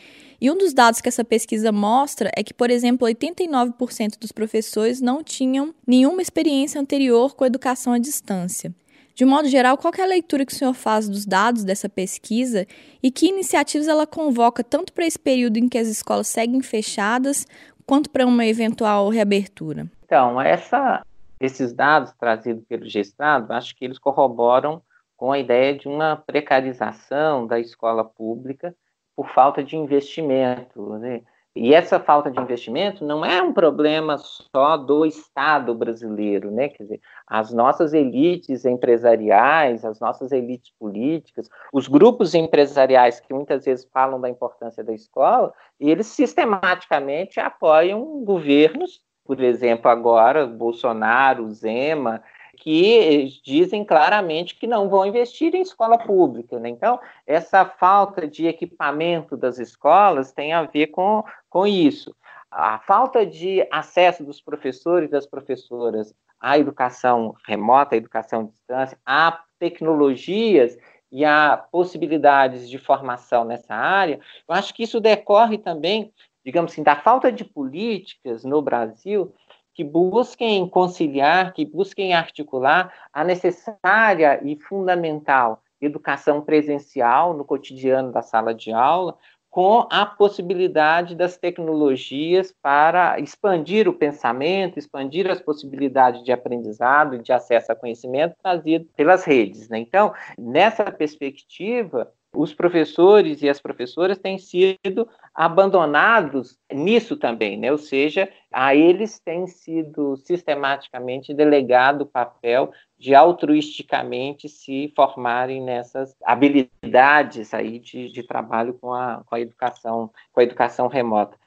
E 0.42 0.50
um 0.50 0.58
dos 0.58 0.74
dados 0.74 1.02
que 1.02 1.08
essa 1.08 1.24
pesquisa 1.24 1.72
mostra 1.72 2.32
é 2.36 2.44
que, 2.44 2.54
por 2.54 2.72
exemplo, 2.72 3.08
89% 3.08 4.18
dos 4.20 4.32
professores 4.32 5.02
não 5.02 5.24
tinham 5.24 5.72
nenhuma 5.86 6.24
experiência 6.24 6.82
anterior 6.82 7.36
com 7.36 7.46
educação 7.46 7.94
à 7.94 8.00
distância. 8.00 8.74
De 9.16 9.24
modo 9.24 9.48
geral, 9.48 9.78
qual 9.78 9.94
é 9.98 10.02
a 10.02 10.08
leitura 10.08 10.46
que 10.46 10.52
o 10.52 10.56
senhor 10.56 10.74
faz 10.74 11.08
dos 11.08 11.26
dados 11.26 11.64
dessa 11.64 11.88
pesquisa 11.88 12.68
e 13.02 13.10
que 13.10 13.30
iniciativas 13.30 13.88
ela 13.88 14.06
convoca 14.06 14.62
tanto 14.62 14.92
para 14.92 15.06
esse 15.06 15.18
período 15.18 15.56
em 15.56 15.70
que 15.70 15.78
as 15.78 15.88
escolas 15.88 16.28
seguem 16.28 16.62
fechadas, 16.62 17.48
quanto 17.86 18.10
para 18.10 18.26
uma 18.26 18.46
eventual 18.46 19.08
reabertura? 19.08 19.88
Então, 20.04 20.42
essa, 20.42 21.02
esses 21.40 21.72
dados 21.72 22.12
trazidos 22.20 22.66
pelo 22.66 22.86
Gestado, 22.86 23.54
acho 23.54 23.74
que 23.78 23.86
eles 23.86 23.98
corroboram 23.98 24.82
com 25.16 25.32
a 25.32 25.40
ideia 25.40 25.74
de 25.74 25.88
uma 25.88 26.18
precarização 26.18 27.48
da 27.48 27.58
escola 27.58 28.04
pública 28.04 28.76
por 29.16 29.30
falta 29.30 29.64
de 29.64 29.78
investimento. 29.78 30.98
Né? 30.98 31.22
E 31.56 31.74
essa 31.74 32.02
falta 32.02 32.30
de 32.30 32.38
investimento 32.38 33.06
não 33.06 33.24
é 33.24 33.42
um 33.42 33.54
problema 33.54 34.18
só 34.18 34.76
do 34.76 35.06
Estado 35.06 35.74
brasileiro, 35.74 36.52
né? 36.52 36.68
Quer 36.68 36.84
dizer, 36.84 37.02
as 37.26 37.54
nossas 37.54 37.94
elites 37.94 38.66
empresariais, 38.66 39.86
as 39.86 39.98
nossas 40.02 40.34
elites 40.34 40.74
políticas, 40.78 41.48
os 41.72 41.88
grupos 41.88 42.36
empresariais 42.36 43.22
que 43.22 43.34
muitas 43.34 43.64
vezes 43.64 43.88
falam 43.94 44.20
da 44.20 44.30
importância 44.30 44.84
da 44.84 44.94
escola, 44.94 45.54
eles 45.80 46.08
sistematicamente 46.08 47.40
apoiam 47.40 48.04
governos, 48.26 49.02
por 49.24 49.42
exemplo, 49.42 49.90
agora 49.90 50.46
Bolsonaro, 50.46 51.50
Zema, 51.52 52.22
que 52.56 53.40
dizem 53.44 53.84
claramente 53.84 54.56
que 54.56 54.66
não 54.66 54.90
vão 54.90 55.06
investir 55.06 55.54
em 55.54 55.62
escola 55.62 55.98
pública. 55.98 56.60
Né? 56.60 56.70
Então, 56.70 57.00
essa 57.28 57.66
falta 57.66 58.28
de 58.28 58.48
equipamento 58.48 59.36
das 59.38 59.60
escolas 59.60 60.32
tem 60.32 60.54
a 60.54 60.64
ver 60.64 60.88
com, 60.88 61.24
com 61.50 61.68
isso. 61.68 62.16
A 62.50 62.80
falta 62.80 63.26
de 63.26 63.68
acesso 63.72 64.24
dos 64.24 64.42
professores 64.42 65.10
e 65.10 65.12
das 65.12 65.26
professoras 65.26 66.14
à 66.40 66.58
educação 66.58 67.36
remota, 67.46 67.96
à 67.96 67.98
educação 67.98 68.42
à 68.42 68.44
distância, 68.44 68.98
a 69.06 69.42
tecnologias 69.60 70.78
e 71.12 71.24
a 71.24 71.58
possibilidades 71.72 72.70
de 72.70 72.78
formação 72.78 73.46
nessa 73.46 73.74
área, 73.74 74.20
eu 74.48 74.56
acho 74.56 74.74
que 74.74 74.84
isso 74.84 75.00
decorre 75.00 75.58
também, 75.58 76.12
digamos 76.44 76.72
assim, 76.72 76.84
da 76.84 76.96
falta 76.96 77.32
de 77.32 77.46
políticas 77.46 78.44
no 78.44 78.62
Brasil 78.62 79.34
que 79.76 79.84
busquem 79.84 80.68
conciliar, 80.68 81.54
que 81.54 81.66
busquem 81.66 82.14
articular 82.14 82.92
a 83.14 83.24
necessária 83.24 84.40
e 84.44 84.56
fundamental 84.56 85.62
educação 85.82 86.42
presencial 86.42 87.34
no 87.34 87.44
cotidiano 87.44 88.12
da 88.12 88.22
sala 88.22 88.54
de 88.54 88.72
aula, 88.72 89.18
com 89.50 89.88
a 89.90 90.06
possibilidade 90.06 91.16
das 91.16 91.38
tecnologias 91.38 92.54
para 92.62 93.18
expandir 93.20 93.88
o 93.88 93.94
pensamento, 93.94 94.78
expandir 94.78 95.30
as 95.30 95.40
possibilidades 95.40 96.24
de 96.24 96.32
aprendizado 96.32 97.16
e 97.16 97.22
de 97.22 97.32
acesso 97.32 97.72
a 97.72 97.76
conhecimento 97.76 98.36
trazido 98.42 98.86
pelas 98.98 99.24
redes. 99.24 99.70
Né? 99.70 99.80
Então, 99.80 100.14
nessa 100.38 100.92
perspectiva, 100.92 102.12
os 102.36 102.54
professores 102.54 103.42
e 103.42 103.50
as 103.50 103.60
professoras 103.60 104.18
têm 104.18 104.38
sido 104.38 105.08
abandonados 105.34 106.58
nisso 106.72 107.18
também, 107.18 107.58
né? 107.58 107.72
ou 107.72 107.78
seja, 107.78 108.30
a 108.52 108.76
eles 108.76 109.20
tem 109.20 109.48
sido 109.48 110.16
sistematicamente 110.18 111.34
delegado 111.34 112.02
o 112.02 112.06
papel 112.06 112.72
de 112.98 113.14
altruisticamente 113.14 114.48
se 114.48 114.92
formarem 114.96 115.62
nessas 115.62 116.16
habilidades 116.24 117.54
aí 117.54 117.80
de, 117.80 118.12
de 118.12 118.24
trabalho 118.24 118.74
com 118.76 118.94
a, 118.94 119.24
com 119.26 119.36
a 119.36 119.40
educação 119.40 120.12
com 120.32 120.40
a 120.40 120.44
educação 120.44 120.88
remota. 120.88 121.38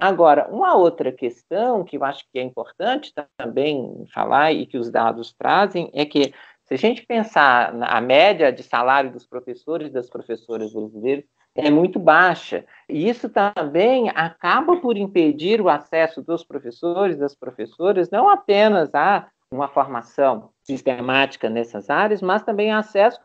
Agora, 0.00 0.48
uma 0.50 0.74
outra 0.74 1.12
questão 1.12 1.84
que 1.84 1.96
eu 1.96 2.04
acho 2.04 2.24
que 2.32 2.38
é 2.38 2.42
importante 2.42 3.12
também 3.36 4.04
falar 4.12 4.52
e 4.52 4.66
que 4.66 4.78
os 4.78 4.90
dados 4.90 5.32
trazem 5.32 5.90
é 5.92 6.04
que 6.04 6.32
se 6.64 6.74
a 6.74 6.78
gente 6.78 7.06
pensar 7.06 7.72
na 7.72 8.00
média 8.00 8.52
de 8.52 8.62
salário 8.62 9.10
dos 9.10 9.26
professores 9.26 9.88
e 9.88 9.92
das 9.92 10.08
professoras 10.08 10.72
brasileiros, 10.72 11.24
é 11.54 11.70
muito 11.70 11.98
baixa. 11.98 12.64
E 12.88 13.08
isso 13.08 13.28
também 13.28 14.10
acaba 14.14 14.76
por 14.76 14.96
impedir 14.96 15.60
o 15.60 15.68
acesso 15.68 16.22
dos 16.22 16.42
professores 16.42 17.16
das 17.16 17.34
professoras 17.34 18.10
não 18.10 18.28
apenas 18.28 18.94
a 18.94 19.28
uma 19.50 19.68
formação 19.68 20.50
sistemática 20.62 21.48
nessas 21.48 21.88
áreas, 21.88 22.20
mas 22.20 22.42
também 22.42 22.72
acesso 22.72 23.20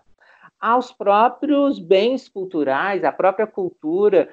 aos 0.59 0.91
próprios 0.91 1.79
bens 1.79 2.27
culturais, 2.27 3.03
à 3.03 3.11
própria 3.11 3.47
cultura 3.47 4.29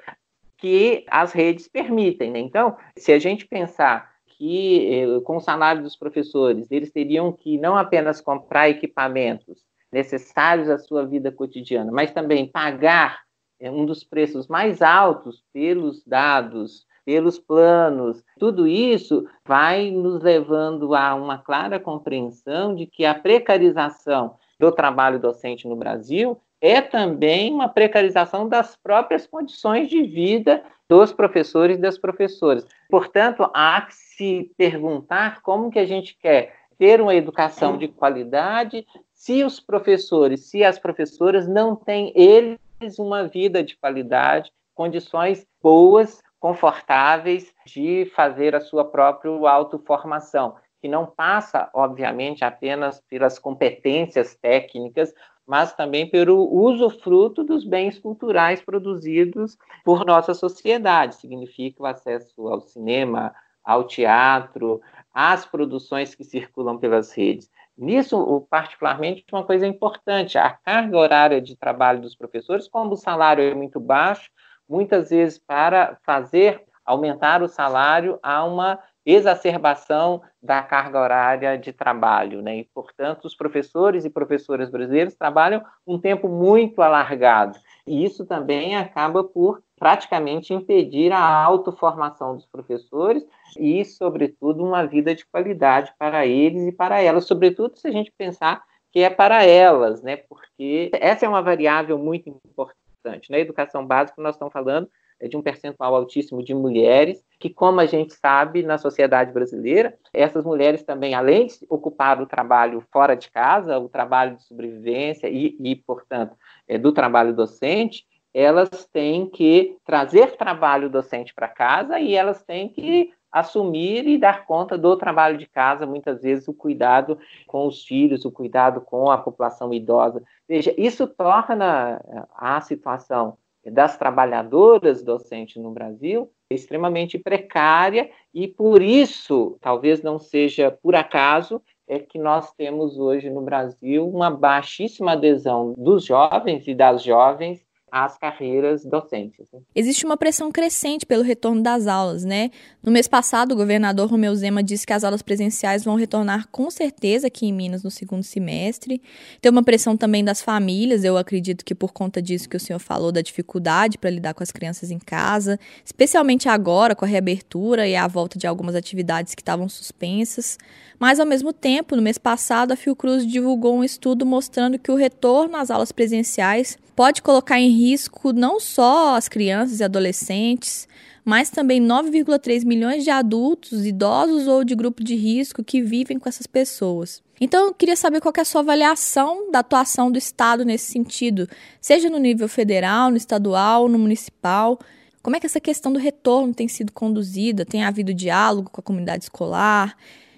que 0.57 1.05
as 1.09 1.31
redes 1.31 1.67
permitem. 1.67 2.31
Né? 2.31 2.39
Então, 2.39 2.75
se 2.95 3.11
a 3.11 3.19
gente 3.19 3.47
pensar 3.47 4.16
que, 4.37 4.87
eh, 4.87 5.21
com 5.21 5.37
o 5.37 5.41
salário 5.41 5.81
dos 5.81 5.95
professores, 5.95 6.71
eles 6.71 6.91
teriam 6.91 7.31
que 7.31 7.57
não 7.57 7.75
apenas 7.75 8.21
comprar 8.21 8.69
equipamentos 8.69 9.65
necessários 9.91 10.69
à 10.69 10.77
sua 10.77 11.05
vida 11.05 11.31
cotidiana, 11.31 11.91
mas 11.91 12.11
também 12.11 12.47
pagar 12.47 13.21
é, 13.59 13.71
um 13.71 13.85
dos 13.85 14.03
preços 14.03 14.47
mais 14.47 14.81
altos 14.81 15.43
pelos 15.51 16.03
dados, 16.05 16.85
pelos 17.03 17.39
planos, 17.39 18.23
tudo 18.37 18.67
isso 18.67 19.25
vai 19.45 19.89
nos 19.89 20.21
levando 20.21 20.93
a 20.93 21.15
uma 21.15 21.37
clara 21.37 21.79
compreensão 21.79 22.75
de 22.75 22.85
que 22.85 23.05
a 23.05 23.15
precarização 23.15 24.35
do 24.59 24.71
trabalho 24.71 25.19
docente 25.19 25.67
no 25.67 25.75
Brasil 25.75 26.39
é 26.59 26.81
também 26.81 27.53
uma 27.53 27.69
precarização 27.69 28.47
das 28.47 28.75
próprias 28.75 29.25
condições 29.25 29.89
de 29.89 30.03
vida 30.03 30.63
dos 30.89 31.11
professores 31.11 31.77
e 31.77 31.81
das 31.81 31.97
professoras. 31.97 32.65
Portanto, 32.89 33.49
há 33.53 33.81
que 33.81 33.95
se 33.95 34.51
perguntar 34.57 35.41
como 35.41 35.69
que 35.69 35.79
a 35.79 35.85
gente 35.85 36.17
quer 36.17 36.55
ter 36.77 37.01
uma 37.01 37.15
educação 37.15 37.77
de 37.77 37.87
qualidade 37.87 38.85
se 39.13 39.43
os 39.43 39.59
professores, 39.59 40.49
se 40.49 40.63
as 40.63 40.77
professoras 40.79 41.47
não 41.47 41.75
têm 41.75 42.13
eles 42.15 42.59
uma 42.99 43.27
vida 43.27 43.63
de 43.63 43.75
qualidade, 43.75 44.51
condições 44.75 45.45
boas, 45.61 46.21
confortáveis 46.39 47.51
de 47.65 48.05
fazer 48.15 48.55
a 48.55 48.61
sua 48.61 48.85
própria 48.85 49.31
autoformação, 49.49 50.55
que 50.79 50.87
não 50.87 51.07
passa, 51.07 51.69
obviamente, 51.73 52.45
apenas 52.45 53.01
pelas 53.09 53.39
competências 53.39 54.35
técnicas, 54.35 55.11
mas 55.47 55.73
também 55.73 56.09
pelo 56.09 56.53
uso 56.53 56.89
fruto 56.89 57.43
dos 57.43 57.63
bens 57.63 57.97
culturais 57.97 58.61
produzidos 58.61 59.57
por 59.85 60.05
nossa 60.05 60.33
sociedade. 60.33 61.15
Significa 61.15 61.81
o 61.81 61.85
acesso 61.85 62.47
ao 62.49 62.59
cinema, 62.59 63.33
ao 63.63 63.85
teatro, 63.85 64.81
às 65.13 65.45
produções 65.45 66.13
que 66.13 66.23
circulam 66.23 66.77
pelas 66.77 67.13
redes. 67.13 67.49
Nisso, 67.77 68.45
particularmente, 68.49 69.23
uma 69.31 69.45
coisa 69.45 69.65
importante, 69.65 70.37
a 70.37 70.49
carga 70.49 70.97
horária 70.97 71.41
de 71.41 71.55
trabalho 71.55 72.01
dos 72.01 72.15
professores, 72.15 72.67
como 72.67 72.93
o 72.93 72.97
salário 72.97 73.43
é 73.43 73.53
muito 73.53 73.79
baixo, 73.79 74.29
muitas 74.67 75.11
vezes 75.11 75.39
para 75.39 75.97
fazer 76.03 76.63
aumentar 76.83 77.41
o 77.43 77.47
salário 77.47 78.19
há 78.21 78.43
uma 78.43 78.79
exacerbação 79.09 80.21
da 80.43 80.61
carga 80.61 80.99
horária 80.99 81.57
de 81.57 81.71
trabalho, 81.71 82.41
né? 82.41 82.57
E, 82.57 82.63
portanto, 82.65 83.23
os 83.23 83.33
professores 83.33 84.03
e 84.03 84.09
professoras 84.09 84.69
brasileiros 84.69 85.15
trabalham 85.15 85.63
um 85.87 85.97
tempo 85.97 86.27
muito 86.27 86.81
alargado. 86.81 87.57
E 87.87 88.03
isso 88.03 88.25
também 88.25 88.75
acaba 88.75 89.23
por 89.23 89.63
praticamente 89.79 90.53
impedir 90.53 91.13
a 91.13 91.21
autoformação 91.21 92.35
dos 92.35 92.45
professores 92.45 93.25
e, 93.57 93.85
sobretudo, 93.85 94.61
uma 94.61 94.85
vida 94.85 95.15
de 95.15 95.25
qualidade 95.25 95.93
para 95.97 96.25
eles 96.25 96.67
e 96.67 96.71
para 96.73 97.01
elas, 97.01 97.25
sobretudo 97.25 97.77
se 97.77 97.87
a 97.87 97.91
gente 97.91 98.11
pensar 98.11 98.61
que 98.91 98.99
é 98.99 99.09
para 99.09 99.45
elas, 99.45 100.01
né? 100.01 100.17
Porque 100.17 100.91
essa 100.93 101.25
é 101.25 101.29
uma 101.29 101.41
variável 101.41 101.97
muito 101.97 102.27
importante. 102.27 103.31
Na 103.31 103.39
educação 103.39 103.85
básica, 103.85 104.21
nós 104.21 104.35
estamos 104.35 104.51
falando 104.51 104.89
de 105.21 105.37
um 105.37 105.41
percentual 105.41 105.95
altíssimo 105.95 106.43
de 106.43 106.53
mulheres, 106.53 107.23
que, 107.39 107.49
como 107.49 107.79
a 107.79 107.85
gente 107.85 108.13
sabe, 108.13 108.63
na 108.63 108.77
sociedade 108.77 109.31
brasileira, 109.31 109.97
essas 110.13 110.43
mulheres 110.43 110.83
também, 110.83 111.13
além 111.13 111.47
de 111.47 111.65
ocupar 111.69 112.21
o 112.21 112.27
trabalho 112.27 112.83
fora 112.91 113.15
de 113.15 113.29
casa, 113.31 113.79
o 113.79 113.89
trabalho 113.89 114.35
de 114.35 114.43
sobrevivência 114.43 115.27
e, 115.27 115.55
e 115.59 115.75
portanto, 115.75 116.35
é, 116.67 116.77
do 116.77 116.91
trabalho 116.91 117.33
docente, 117.33 118.05
elas 118.33 118.85
têm 118.91 119.27
que 119.27 119.77
trazer 119.83 120.35
trabalho 120.37 120.89
docente 120.89 121.33
para 121.33 121.47
casa 121.47 121.99
e 121.99 122.13
elas 122.13 122.43
têm 122.43 122.69
que 122.69 123.11
assumir 123.31 124.07
e 124.07 124.17
dar 124.17 124.45
conta 124.45 124.77
do 124.77 124.95
trabalho 124.95 125.37
de 125.37 125.47
casa, 125.47 125.85
muitas 125.85 126.21
vezes 126.21 126.47
o 126.47 126.53
cuidado 126.53 127.19
com 127.45 127.67
os 127.67 127.83
filhos, 127.83 128.25
o 128.25 128.31
cuidado 128.31 128.81
com 128.81 129.11
a 129.11 129.17
população 129.17 129.73
idosa. 129.73 130.23
Veja, 130.47 130.73
isso 130.77 131.07
torna 131.07 132.01
a 132.35 132.61
situação 132.61 133.37
das 133.71 133.97
trabalhadoras 133.97 135.03
docentes 135.03 135.61
no 135.61 135.71
Brasil 135.71 136.31
extremamente 136.49 137.17
precária 137.17 138.09
e 138.33 138.47
por 138.47 138.81
isso, 138.81 139.57
talvez 139.59 140.01
não 140.01 140.17
seja 140.17 140.71
por 140.71 140.95
acaso, 140.95 141.61
é 141.87 141.99
que 141.99 142.17
nós 142.17 142.51
temos 142.53 142.97
hoje 142.97 143.29
no 143.29 143.41
Brasil 143.41 144.07
uma 144.07 144.29
baixíssima 144.29 145.13
adesão 145.13 145.73
dos 145.77 146.05
jovens 146.05 146.67
e 146.67 146.75
das 146.75 147.03
jovens 147.03 147.65
às 147.91 148.17
carreiras 148.17 148.83
docentes. 148.83 149.47
Né? 149.51 149.59
Existe 149.73 150.05
uma 150.05 150.17
pressão 150.17 150.51
crescente 150.51 151.05
pelo 151.05 151.23
retorno 151.23 151.61
das 151.61 151.87
aulas, 151.87 152.25
né? 152.25 152.51
No 152.83 152.91
mês 152.91 153.07
passado, 153.07 153.53
o 153.53 153.55
governador 153.55 154.09
Romeu 154.09 154.35
Zema 154.35 154.61
disse 154.61 154.85
que 154.85 154.91
as 154.91 155.03
aulas 155.03 155.21
presenciais 155.21 155.83
vão 155.83 155.95
retornar 155.95 156.47
com 156.49 156.69
certeza 156.69 157.27
aqui 157.27 157.47
em 157.47 157.53
Minas 157.53 157.83
no 157.83 157.91
segundo 157.91 158.23
semestre. 158.23 159.01
Tem 159.41 159.51
uma 159.51 159.63
pressão 159.63 159.95
também 159.95 160.23
das 160.23 160.41
famílias, 160.41 161.03
eu 161.03 161.17
acredito 161.17 161.63
que 161.63 161.73
por 161.73 161.93
conta 161.93 162.21
disso 162.21 162.49
que 162.49 162.57
o 162.57 162.59
senhor 162.59 162.79
falou, 162.79 163.11
da 163.11 163.21
dificuldade 163.21 163.97
para 163.97 164.09
lidar 164.09 164.33
com 164.33 164.43
as 164.43 164.51
crianças 164.51 164.91
em 164.91 164.99
casa, 164.99 165.57
especialmente 165.85 166.49
agora 166.49 166.95
com 166.95 167.05
a 167.05 167.07
reabertura 167.07 167.87
e 167.87 167.95
a 167.95 168.07
volta 168.07 168.37
de 168.37 168.45
algumas 168.45 168.75
atividades 168.75 169.33
que 169.33 169.41
estavam 169.41 169.69
suspensas. 169.69 170.57
Mas, 170.99 171.19
ao 171.19 171.25
mesmo 171.25 171.53
tempo, 171.53 171.95
no 171.95 172.01
mês 172.01 172.17
passado, 172.17 172.71
a 172.71 172.75
Fiocruz 172.75 173.25
divulgou 173.25 173.75
um 173.75 173.83
estudo 173.83 174.25
mostrando 174.25 174.77
que 174.77 174.91
o 174.91 174.95
retorno 174.95 175.55
às 175.55 175.71
aulas 175.71 175.91
presenciais 175.91 176.77
pode 176.97 177.21
colocar 177.21 177.59
em 177.59 177.69
risco 177.69 178.33
não 178.33 178.59
só 178.59 179.15
as 179.15 179.29
crianças 179.29 179.79
e 179.79 179.83
adolescentes, 179.83 180.87
mas 181.23 181.51
também 181.51 181.79
9,3 181.79 182.65
milhões 182.65 183.03
de 183.03 183.11
adultos, 183.11 183.85
idosos 183.85 184.47
ou 184.47 184.63
de 184.63 184.73
grupo 184.73 185.03
de 185.03 185.15
risco 185.15 185.63
que 185.63 185.79
vivem 185.79 186.17
com 186.17 186.27
essas 186.27 186.47
pessoas. 186.47 187.21
Então, 187.39 187.67
eu 187.67 187.73
queria 187.75 187.95
saber 187.95 188.19
qual 188.19 188.33
é 188.35 188.41
a 188.41 188.45
sua 188.45 188.61
avaliação 188.61 189.51
da 189.51 189.59
atuação 189.59 190.11
do 190.11 190.17
Estado 190.17 190.65
nesse 190.65 190.91
sentido, 190.91 191.47
seja 191.79 192.09
no 192.09 192.17
nível 192.17 192.47
federal, 192.47 193.11
no 193.11 193.17
estadual, 193.17 193.87
no 193.87 193.99
municipal. 193.99 194.79
Como 195.21 195.35
é 195.35 195.39
que 195.39 195.45
essa 195.45 195.59
questão 195.59 195.93
do 195.93 195.99
retorno 195.99 196.51
tem 196.51 196.67
sido 196.67 196.91
conduzida? 196.91 197.63
Tem 197.63 197.83
havido 197.83 198.11
diálogo 198.11 198.71
com 198.71 198.81
a 198.81 198.83
comunidade 198.83 199.25
escolar? 199.25 199.95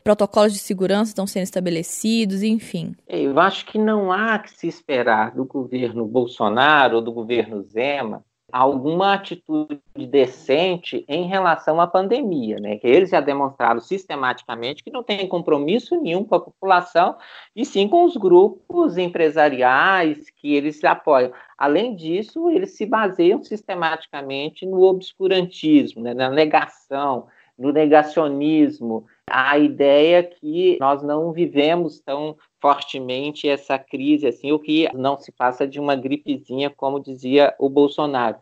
Protocolos 0.09 0.53
de 0.53 0.59
segurança 0.59 1.11
estão 1.11 1.27
sendo 1.27 1.43
estabelecidos, 1.43 2.41
enfim. 2.41 2.95
É, 3.07 3.21
eu 3.21 3.39
acho 3.39 3.63
que 3.63 3.77
não 3.77 4.11
há 4.11 4.39
que 4.39 4.49
se 4.51 4.67
esperar 4.67 5.35
do 5.35 5.45
governo 5.45 6.03
Bolsonaro 6.03 6.95
ou 6.95 7.01
do 7.01 7.11
governo 7.11 7.61
Zema 7.61 8.25
alguma 8.51 9.13
atitude 9.13 9.79
decente 9.95 11.05
em 11.07 11.27
relação 11.27 11.79
à 11.79 11.85
pandemia, 11.85 12.59
né? 12.59 12.77
Que 12.77 12.87
eles 12.87 13.11
já 13.11 13.21
demonstraram 13.21 13.79
sistematicamente 13.79 14.83
que 14.83 14.89
não 14.89 15.03
têm 15.03 15.27
compromisso 15.27 16.01
nenhum 16.01 16.23
com 16.23 16.33
a 16.33 16.39
população 16.39 17.15
e 17.55 17.63
sim 17.63 17.87
com 17.87 18.03
os 18.03 18.17
grupos 18.17 18.97
empresariais 18.97 20.31
que 20.31 20.55
eles 20.55 20.83
apoiam. 20.83 21.31
Além 21.55 21.95
disso, 21.95 22.49
eles 22.49 22.75
se 22.75 22.87
baseiam 22.87 23.43
sistematicamente 23.43 24.65
no 24.65 24.81
obscurantismo, 24.81 26.01
né? 26.01 26.15
na 26.15 26.31
negação, 26.31 27.27
no 27.59 27.73
negacionismo, 27.73 29.05
a 29.31 29.57
ideia 29.57 30.23
que 30.23 30.77
nós 30.79 31.01
não 31.01 31.31
vivemos 31.31 31.99
tão 31.99 32.37
fortemente 32.61 33.47
essa 33.47 33.79
crise 33.79 34.27
assim, 34.27 34.51
o 34.51 34.59
que 34.59 34.89
não 34.93 35.17
se 35.17 35.31
passa 35.31 35.67
de 35.67 35.79
uma 35.79 35.95
gripezinha, 35.95 36.69
como 36.69 36.99
dizia 36.99 37.55
o 37.57 37.69
Bolsonaro. 37.69 38.37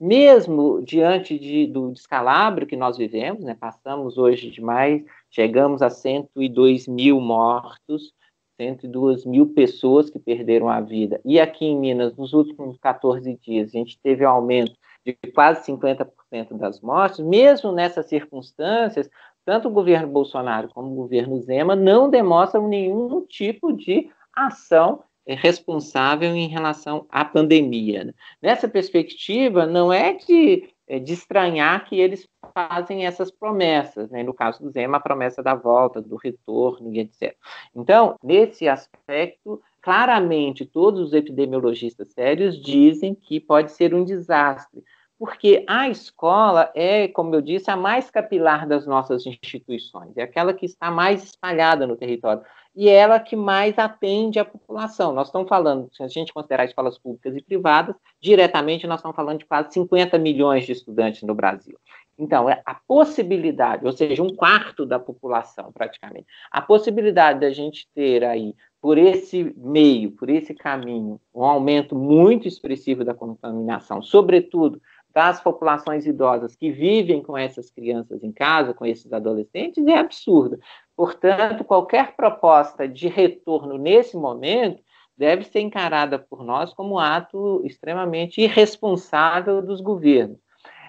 Mesmo 0.00 0.80
diante 0.82 1.36
de, 1.38 1.66
do 1.66 1.90
descalabro 1.90 2.66
que 2.66 2.76
nós 2.76 2.96
vivemos, 2.96 3.42
né, 3.42 3.56
passamos 3.58 4.16
hoje 4.16 4.48
de 4.48 4.60
mais, 4.60 5.04
chegamos 5.28 5.82
a 5.82 5.90
102 5.90 6.86
mil 6.86 7.20
mortos, 7.20 8.14
102 8.60 9.24
mil 9.24 9.46
pessoas 9.46 10.08
que 10.08 10.18
perderam 10.18 10.68
a 10.68 10.80
vida. 10.80 11.20
E 11.24 11.40
aqui 11.40 11.64
em 11.64 11.76
Minas, 11.78 12.16
nos 12.16 12.32
últimos 12.32 12.78
14 12.78 13.36
dias, 13.42 13.68
a 13.68 13.72
gente 13.72 13.98
teve 14.00 14.24
um 14.24 14.30
aumento 14.30 14.72
de 15.04 15.16
quase 15.32 15.66
50% 15.72 16.08
das 16.58 16.80
mortes, 16.80 17.20
mesmo 17.20 17.72
nessas 17.72 18.06
circunstâncias, 18.06 19.08
tanto 19.48 19.68
o 19.68 19.70
governo 19.70 20.08
Bolsonaro 20.08 20.68
como 20.68 20.92
o 20.92 20.94
governo 20.94 21.40
Zema 21.40 21.74
não 21.74 22.10
demonstram 22.10 22.68
nenhum 22.68 23.24
tipo 23.24 23.72
de 23.72 24.10
ação 24.30 25.02
responsável 25.26 26.36
em 26.36 26.48
relação 26.48 27.06
à 27.08 27.24
pandemia. 27.24 28.14
Nessa 28.42 28.68
perspectiva, 28.68 29.64
não 29.64 29.90
é 29.90 30.12
de, 30.12 30.68
é 30.86 30.98
de 30.98 31.14
estranhar 31.14 31.86
que 31.86 31.98
eles 31.98 32.28
fazem 32.52 33.06
essas 33.06 33.30
promessas, 33.30 34.10
né? 34.10 34.22
no 34.22 34.34
caso 34.34 34.62
do 34.62 34.70
Zema, 34.70 34.98
a 34.98 35.00
promessa 35.00 35.42
da 35.42 35.54
volta, 35.54 36.02
do 36.02 36.16
retorno 36.16 36.94
e 36.94 36.98
etc. 36.98 37.34
Então, 37.74 38.16
nesse 38.22 38.68
aspecto, 38.68 39.62
claramente, 39.80 40.66
todos 40.66 41.00
os 41.00 41.14
epidemiologistas 41.14 42.12
sérios 42.12 42.60
dizem 42.60 43.14
que 43.14 43.40
pode 43.40 43.72
ser 43.72 43.94
um 43.94 44.04
desastre, 44.04 44.84
porque 45.18 45.64
a 45.66 45.88
escola 45.88 46.70
é, 46.74 47.08
como 47.08 47.34
eu 47.34 47.40
disse, 47.42 47.70
a 47.70 47.76
mais 47.76 48.10
capilar 48.10 48.68
das 48.68 48.86
nossas 48.86 49.26
instituições, 49.26 50.16
é 50.16 50.22
aquela 50.22 50.54
que 50.54 50.64
está 50.64 50.90
mais 50.90 51.24
espalhada 51.24 51.86
no 51.86 51.96
território 51.96 52.42
e 52.76 52.88
é 52.88 52.94
ela 52.94 53.18
que 53.18 53.34
mais 53.34 53.76
atende 53.76 54.38
a 54.38 54.44
população. 54.44 55.12
Nós 55.12 55.26
estamos 55.28 55.48
falando, 55.48 55.90
se 55.92 56.00
a 56.02 56.06
gente 56.06 56.32
considerar 56.32 56.64
escolas 56.64 56.96
públicas 56.96 57.34
e 57.34 57.42
privadas, 57.42 57.96
diretamente 58.20 58.86
nós 58.86 59.00
estamos 59.00 59.16
falando 59.16 59.40
de 59.40 59.46
quase 59.46 59.72
50 59.72 60.16
milhões 60.18 60.64
de 60.64 60.72
estudantes 60.72 61.22
no 61.22 61.34
Brasil. 61.34 61.76
Então, 62.16 62.50
é 62.50 62.60
a 62.66 62.74
possibilidade, 62.74 63.86
ou 63.86 63.92
seja, 63.92 64.22
um 64.22 64.34
quarto 64.34 64.84
da 64.84 64.98
população, 64.98 65.72
praticamente, 65.72 66.26
a 66.50 66.60
possibilidade 66.60 67.40
da 67.40 67.50
gente 67.50 67.88
ter 67.94 68.24
aí 68.24 68.54
por 68.80 68.98
esse 68.98 69.52
meio, 69.56 70.12
por 70.12 70.28
esse 70.28 70.54
caminho, 70.54 71.20
um 71.34 71.44
aumento 71.44 71.96
muito 71.96 72.46
expressivo 72.46 73.04
da 73.04 73.14
contaminação, 73.14 74.02
sobretudo 74.02 74.80
das 75.18 75.40
populações 75.40 76.06
idosas 76.06 76.54
que 76.54 76.70
vivem 76.70 77.20
com 77.20 77.36
essas 77.36 77.72
crianças 77.72 78.22
em 78.22 78.30
casa, 78.30 78.72
com 78.72 78.86
esses 78.86 79.12
adolescentes, 79.12 79.84
é 79.84 79.98
absurda. 79.98 80.60
Portanto, 80.94 81.64
qualquer 81.64 82.14
proposta 82.14 82.86
de 82.86 83.08
retorno 83.08 83.76
nesse 83.76 84.16
momento 84.16 84.80
deve 85.16 85.42
ser 85.42 85.58
encarada 85.58 86.20
por 86.20 86.44
nós 86.44 86.72
como 86.72 86.94
um 86.94 86.98
ato 87.00 87.60
extremamente 87.64 88.40
irresponsável 88.40 89.60
dos 89.60 89.80
governos. 89.80 90.38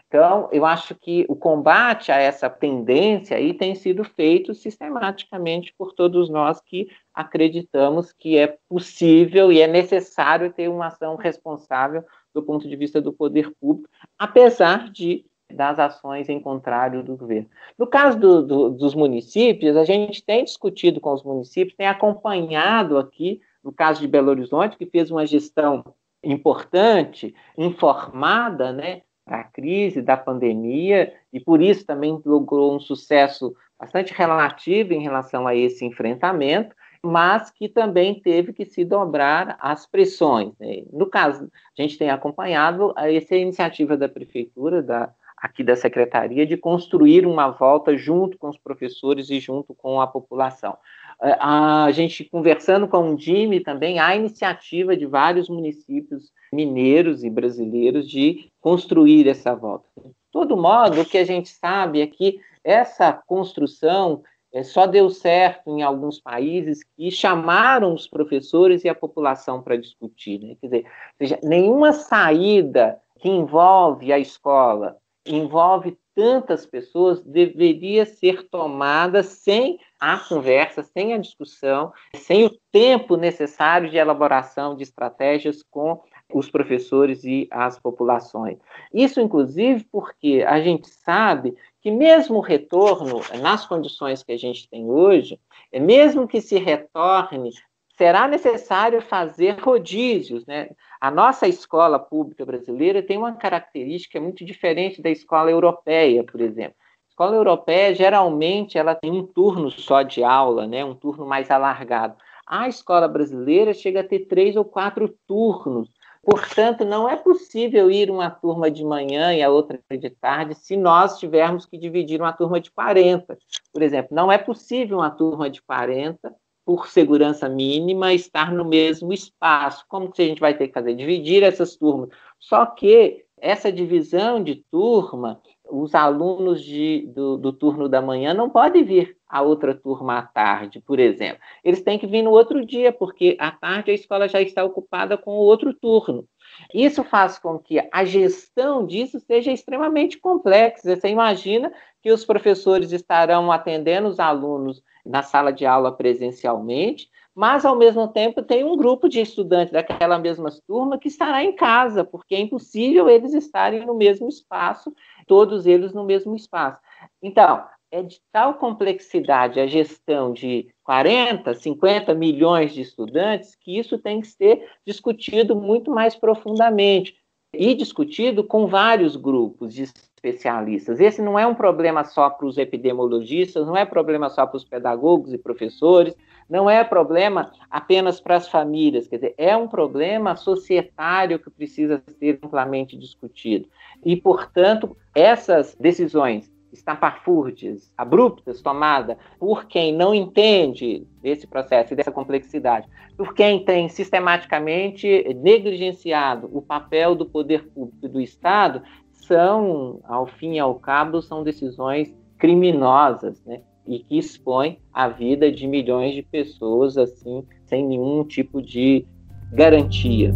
Então, 0.08 0.48
eu 0.52 0.64
acho 0.64 0.94
que 0.94 1.26
o 1.28 1.36
combate 1.36 2.12
a 2.12 2.18
essa 2.18 2.48
tendência 2.48 3.36
aí 3.36 3.56
tem 3.56 3.74
sido 3.74 4.04
feito 4.04 4.54
sistematicamente 4.54 5.74
por 5.76 5.94
todos 5.94 6.30
nós 6.30 6.62
que 6.62 6.88
acreditamos 7.12 8.12
que 8.12 8.38
é 8.38 8.60
possível 8.70 9.52
e 9.52 9.60
é 9.60 9.66
necessário 9.66 10.54
ter 10.54 10.68
uma 10.68 10.88
ação 10.88 11.16
responsável 11.16 12.04
do 12.34 12.44
ponto 12.44 12.68
de 12.68 12.76
vista 12.76 13.02
do 13.02 13.14
poder 13.14 13.52
público, 13.60 13.90
apesar 14.18 14.92
de 14.92 15.26
das 15.52 15.80
ações 15.80 16.30
em 16.30 16.40
contrário 16.40 17.04
do 17.04 17.18
governo. 17.18 17.50
No 17.78 17.88
caso 17.88 18.20
do, 18.20 18.46
do, 18.46 18.70
dos 18.70 18.94
municípios, 18.94 19.76
a 19.76 19.84
gente 19.84 20.24
tem 20.24 20.44
discutido 20.44 21.02
com 21.02 21.12
os 21.12 21.24
municípios, 21.24 21.76
tem 21.76 21.88
acompanhado 21.88 22.98
aqui, 22.98 23.42
no 23.64 23.72
caso 23.72 24.00
de 24.00 24.08
Belo 24.08 24.30
Horizonte, 24.30 24.78
que 24.78 24.86
fez 24.86 25.10
uma 25.10 25.26
gestão 25.26 25.84
importante, 26.24 27.34
informada, 27.58 28.72
né, 28.72 29.02
da 29.28 29.44
crise, 29.44 30.02
da 30.02 30.18
pandemia, 30.18 31.14
e 31.32 31.40
por 31.40 31.62
isso 31.62 31.86
também 31.86 32.20
logrou 32.26 32.76
um 32.76 32.80
sucesso 32.80 33.56
bastante 33.80 34.14
relativo 34.14 34.94
em 34.94 35.02
relação 35.02 35.48
a 35.48 35.56
esse 35.56 35.86
enfrentamento, 35.86 36.76
mas 37.06 37.50
que 37.50 37.70
também 37.70 38.20
teve 38.20 38.54
que 38.54 38.66
se 38.66 38.84
dobrar 38.84 39.58
às 39.60 39.86
pressões. 39.86 40.52
Né? 40.60 40.84
No 40.92 41.06
caso, 41.06 41.50
a 41.78 41.82
gente 41.82 41.98
tem 41.98 42.10
acompanhado 42.10 42.94
essa 42.98 43.36
iniciativa 43.36 43.96
da 43.96 44.10
prefeitura, 44.10 44.82
da, 44.82 45.14
aqui 45.38 45.64
da 45.64 45.76
secretaria, 45.76 46.46
de 46.46 46.58
construir 46.58 47.26
uma 47.26 47.50
volta 47.50 47.98
junto 47.98 48.38
com 48.38 48.50
os 48.50 48.58
professores 48.58 49.30
e 49.30 49.40
junto 49.40 49.74
com 49.74 50.02
a 50.02 50.08
população. 50.08 50.78
A 51.22 51.90
gente 51.92 52.24
conversando 52.24 52.88
com 52.88 53.12
o 53.12 53.16
DIME 53.16 53.60
também, 53.60 54.00
há 54.00 54.16
iniciativa 54.16 54.96
de 54.96 55.06
vários 55.06 55.50
municípios 55.50 56.32
mineiros 56.52 57.24
e 57.24 57.30
brasileiros 57.30 58.10
de 58.10 58.50
construir 58.62 59.28
essa 59.28 59.54
volta. 59.54 59.86
De 59.98 60.12
todo 60.32 60.56
modo, 60.56 61.02
o 61.02 61.06
que 61.06 61.18
a 61.18 61.26
gente 61.26 61.50
sabe 61.50 62.02
é 62.02 62.08
que 62.08 62.40
essa 62.64 63.12
construção 63.12 64.24
é, 64.54 64.64
só 64.64 64.88
deu 64.88 65.10
certo 65.10 65.70
em 65.70 65.84
alguns 65.84 66.20
países 66.20 66.84
que 66.96 67.12
chamaram 67.12 67.94
os 67.94 68.08
professores 68.08 68.84
e 68.84 68.90
a 68.90 68.96
população 68.96 69.62
para 69.62 69.78
discutir. 69.78 70.40
Né? 70.40 70.56
Quer 70.60 70.68
dizer, 70.68 70.86
seja, 71.18 71.40
nenhuma 71.44 71.94
saída 71.94 73.00
que 73.20 73.30
envolve 73.30 74.12
a 74.12 74.18
escola, 74.18 74.98
envolve 75.26 75.98
tantas 76.16 76.66
pessoas, 76.66 77.22
deveria 77.22 78.06
ser 78.06 78.50
tomada 78.50 79.24
sem 79.24 79.80
a 80.00 80.18
conversa, 80.18 80.84
sem 80.84 81.14
a 81.14 81.18
discussão, 81.18 81.94
sem 82.16 82.46
o 82.46 82.52
tempo 82.72 83.16
necessário 83.16 83.90
de 83.90 83.98
elaboração 83.98 84.76
de 84.76 84.84
estratégias 84.84 85.64
com 85.64 86.02
os 86.34 86.50
professores 86.50 87.24
e 87.24 87.48
as 87.52 87.80
populações. 87.80 88.58
Isso, 88.94 89.20
inclusive, 89.20 89.86
porque 89.92 90.46
a 90.48 90.62
gente 90.62 90.88
sabe 90.88 91.56
que 91.82 91.92
mesmo 91.92 92.38
o 92.38 92.42
retorno, 92.42 93.22
nas 93.42 93.66
condições 93.66 94.22
que 94.22 94.32
a 94.32 94.38
gente 94.38 94.70
tem 94.70 94.90
hoje, 94.90 95.40
mesmo 95.74 96.28
que 96.28 96.42
se 96.42 96.58
retorne 96.58 97.52
será 98.00 98.30
necessário 98.30 99.02
fazer 99.02 99.60
rodízios. 99.60 100.46
Né? 100.46 100.70
A 101.02 101.12
nossa 101.12 101.48
escola 101.48 102.00
pública 102.00 102.46
brasileira 102.46 103.04
tem 103.04 103.18
uma 103.18 103.34
característica 103.34 104.22
muito 104.22 104.46
diferente 104.46 105.02
da 105.02 105.10
escola 105.10 105.52
europeia, 105.52 106.24
por 106.24 106.40
exemplo. 106.40 106.76
A 106.80 107.10
escola 107.10 107.36
europeia, 107.36 107.94
geralmente, 107.94 108.78
ela 108.78 108.96
tem 108.96 109.12
um 109.12 109.28
turno 109.28 109.70
só 109.70 110.02
de 110.02 110.24
aula, 110.24 110.66
né? 110.66 110.86
um 110.86 110.96
turno 110.96 111.26
mais 111.26 111.52
alargado. 111.52 112.16
A 112.48 112.70
escola 112.70 113.06
brasileira 113.06 113.74
chega 113.74 114.00
a 114.00 114.08
ter 114.08 114.20
três 114.28 114.56
ou 114.56 114.64
quatro 114.64 115.14
turnos. 115.28 115.90
Portanto, 116.22 116.84
não 116.84 117.10
é 117.10 117.16
possível 117.16 117.90
ir 117.90 118.12
uma 118.12 118.30
turma 118.30 118.70
de 118.70 118.84
manhã 118.84 119.34
e 119.34 119.42
a 119.42 119.50
outra 119.50 119.80
de 119.90 120.10
tarde 120.10 120.54
se 120.54 120.76
nós 120.76 121.18
tivermos 121.18 121.66
que 121.66 121.78
dividir 121.78 122.22
uma 122.22 122.34
turma 122.34 122.60
de 122.60 122.70
40. 122.72 123.38
Por 123.72 123.82
exemplo, 123.82 124.16
não 124.16 124.32
é 124.32 124.38
possível 124.38 124.98
uma 124.98 125.10
turma 125.10 125.50
de 125.50 125.62
40 125.62 126.36
por 126.66 126.88
segurança 126.88 127.50
mínima, 127.50 128.14
estar 128.14 128.52
no 128.54 128.64
mesmo 128.64 129.12
espaço. 129.12 129.86
Como 129.88 130.12
que 130.12 130.22
a 130.22 130.26
gente 130.26 130.42
vai 130.42 130.56
ter 130.56 130.68
que 130.68 130.74
fazer? 130.74 130.94
Dividir 130.94 131.42
essas 131.42 131.76
turmas. 131.76 132.10
Só 132.38 132.66
que 132.66 133.26
essa 133.38 133.72
divisão 133.72 134.44
de 134.44 134.64
turma, 134.70 135.42
os 135.72 135.96
alunos 135.96 136.64
de, 136.64 137.08
do, 137.14 137.38
do, 137.38 137.54
turno 137.54 137.88
da 137.88 138.02
manhã 138.02 138.34
não 138.34 138.50
podem 138.50 138.84
vir 138.84 139.18
a 139.28 139.42
outra 139.42 139.76
turma 139.76 140.18
à 140.18 140.22
tarde, 140.24 140.82
por 140.82 141.00
exemplo. 141.00 141.40
Eles 141.64 141.82
têm 141.82 142.00
que 142.00 142.08
vir 142.08 142.22
no 142.22 142.32
outro 142.32 142.66
dia, 142.66 142.92
porque 142.92 143.38
à 143.40 143.52
tarde 143.52 143.92
a 143.92 143.94
escola 143.94 144.28
já 144.28 144.42
está 144.42 144.64
ocupada 144.64 145.18
com 145.18 145.32
o 145.32 145.44
outro 145.44 145.74
turno. 145.74 146.26
Isso 146.74 147.04
faz 147.04 147.38
com 147.38 147.60
que 147.60 147.80
a 147.92 148.04
gestão 148.04 148.86
disso 148.86 149.20
seja 149.20 149.52
extremamente 149.52 150.18
complexa. 150.18 150.96
Você 150.96 151.08
imagina 151.08 151.72
que 152.02 152.12
os 152.12 152.26
professores 152.26 152.92
estarão 152.92 153.52
atendendo 153.52 154.08
os 154.08 154.20
alunos 154.20 154.82
na 155.06 155.24
sala 155.24 155.52
de 155.52 155.66
aula 155.66 155.96
presencialmente, 155.96 157.10
mas 157.34 157.64
ao 157.64 157.76
mesmo 157.76 158.08
tempo 158.08 158.44
tem 158.44 158.64
um 158.64 158.76
grupo 158.76 159.08
de 159.08 159.22
estudantes 159.22 159.72
daquela 159.72 160.20
mesma 160.20 160.50
turma 160.68 161.00
que 161.00 161.08
estará 161.08 161.44
em 161.44 161.56
casa, 161.56 162.04
porque 162.04 162.36
é 162.36 162.40
impossível 162.40 163.10
eles 163.10 163.34
estarem 163.34 163.86
no 163.86 163.96
mesmo 163.96 164.28
espaço, 164.28 164.94
todos 165.30 165.68
eles 165.68 165.94
no 165.94 166.04
mesmo 166.04 166.36
espaço. 166.36 166.80
Então, 167.22 167.64
é 167.92 168.02
de 168.02 168.20
tal 168.32 168.56
complexidade 168.56 169.60
a 169.60 169.68
gestão 169.68 170.34
de 170.34 170.68
40, 170.84 171.54
50 171.54 172.16
milhões 172.16 172.74
de 172.74 172.82
estudantes 172.82 173.56
que 173.56 173.78
isso 173.78 173.98
tem 174.00 174.22
que 174.22 174.28
ser 174.28 174.68
discutido 174.86 175.56
muito 175.56 175.92
mais 175.92 176.16
profundamente 176.16 177.16
e 177.54 177.74
discutido 177.76 178.44
com 178.44 178.68
vários 178.68 179.16
grupos 179.16 179.74
de 179.74 179.84
especialistas. 180.20 181.00
Esse 181.00 181.22
não 181.22 181.40
é 181.40 181.48
um 181.48 181.56
problema 181.56 182.04
só 182.04 182.30
para 182.30 182.46
os 182.46 182.58
epidemiologistas, 182.58 183.66
não 183.66 183.76
é 183.76 183.86
problema 183.86 184.30
só 184.30 184.46
para 184.46 184.58
os 184.58 184.66
pedagogos 184.66 185.34
e 185.34 185.38
professores, 185.38 186.16
não 186.50 186.70
é 186.70 186.84
problema 186.84 187.52
apenas 187.70 188.20
para 188.20 188.36
as 188.36 188.50
famílias, 188.50 189.08
quer 189.08 189.18
dizer, 189.18 189.36
é 189.38 189.56
um 189.56 189.68
problema 189.68 190.36
societário 190.36 191.40
que 191.40 191.50
precisa 191.50 192.02
ser 192.20 192.40
amplamente 192.44 192.98
discutido. 192.98 193.68
E, 194.04 194.16
portanto, 194.18 194.98
essas 195.16 195.76
decisões 195.80 196.52
estapafúrdias, 196.72 197.92
abruptas, 197.98 198.62
tomada 198.62 199.18
por 199.40 199.66
quem 199.66 199.94
não 199.94 200.14
entende 200.14 201.06
desse 201.22 201.48
processo 201.48 201.94
e 201.94 201.96
dessa 201.96 202.12
complexidade, 202.12 202.88
por 203.18 203.34
quem 203.34 203.64
tem 203.64 203.90
sistematicamente 203.90 205.34
negligenciado 205.36 206.50
o 206.52 206.62
papel 206.62 207.16
do 207.16 207.26
poder 207.26 207.68
público 207.70 208.06
e 208.06 208.08
do 208.08 208.22
Estado, 208.22 208.82
são, 209.30 210.00
ao 210.06 210.26
fim 210.26 210.56
e 210.56 210.60
ao 210.60 210.76
cabo, 210.76 211.22
são 211.22 211.44
decisões 211.44 212.12
criminosas, 212.40 213.40
né? 213.46 213.62
E 213.88 214.00
que 214.00 214.18
expõem 214.18 214.80
a 214.92 215.08
vida 215.08 215.52
de 215.52 215.68
milhões 215.68 216.16
de 216.16 216.24
pessoas, 216.24 216.98
assim, 216.98 217.46
sem 217.68 217.86
nenhum 217.86 218.24
tipo 218.24 218.62
de 218.62 219.06
garantia. 219.54 220.34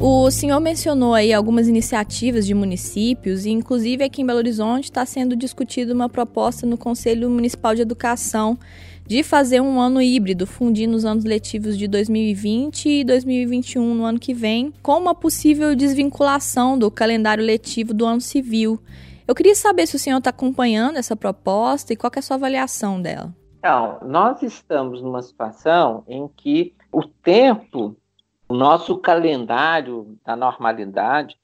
O 0.00 0.30
senhor 0.30 0.60
mencionou 0.60 1.14
aí 1.14 1.32
algumas 1.32 1.68
iniciativas 1.68 2.46
de 2.46 2.54
municípios 2.54 3.46
e, 3.46 3.50
inclusive, 3.50 4.04
aqui 4.04 4.22
em 4.22 4.26
Belo 4.26 4.38
Horizonte 4.38 4.84
está 4.84 5.04
sendo 5.04 5.34
discutida 5.34 5.92
uma 5.92 6.08
proposta 6.08 6.66
no 6.66 6.76
Conselho 6.76 7.30
Municipal 7.30 7.74
de 7.74 7.82
Educação 7.82 8.58
de 9.08 9.22
fazer 9.22 9.62
um 9.62 9.80
ano 9.80 10.02
híbrido, 10.02 10.46
fundindo 10.46 10.94
os 10.94 11.06
anos 11.06 11.24
letivos 11.24 11.78
de 11.78 11.88
2020 11.88 13.00
e 13.00 13.04
2021 13.04 13.94
no 13.94 14.04
ano 14.04 14.20
que 14.20 14.34
vem, 14.34 14.70
com 14.82 14.98
uma 14.98 15.14
possível 15.14 15.74
desvinculação 15.74 16.78
do 16.78 16.90
calendário 16.90 17.42
letivo 17.42 17.94
do 17.94 18.04
ano 18.04 18.20
civil. 18.20 18.78
Eu 19.26 19.34
queria 19.34 19.54
saber 19.54 19.86
se 19.86 19.96
o 19.96 19.98
senhor 19.98 20.18
está 20.18 20.28
acompanhando 20.28 20.98
essa 20.98 21.16
proposta 21.16 21.90
e 21.90 21.96
qual 21.96 22.12
é 22.14 22.18
a 22.18 22.22
sua 22.22 22.36
avaliação 22.36 23.00
dela. 23.00 23.34
Então, 23.58 23.98
nós 24.02 24.42
estamos 24.42 25.00
numa 25.00 25.22
situação 25.22 26.04
em 26.06 26.28
que 26.28 26.74
o 26.92 27.02
tempo 27.02 27.96
o 28.46 28.54
nosso 28.54 28.98
calendário 28.98 30.18
da 30.24 30.36
normalidade 30.36 31.34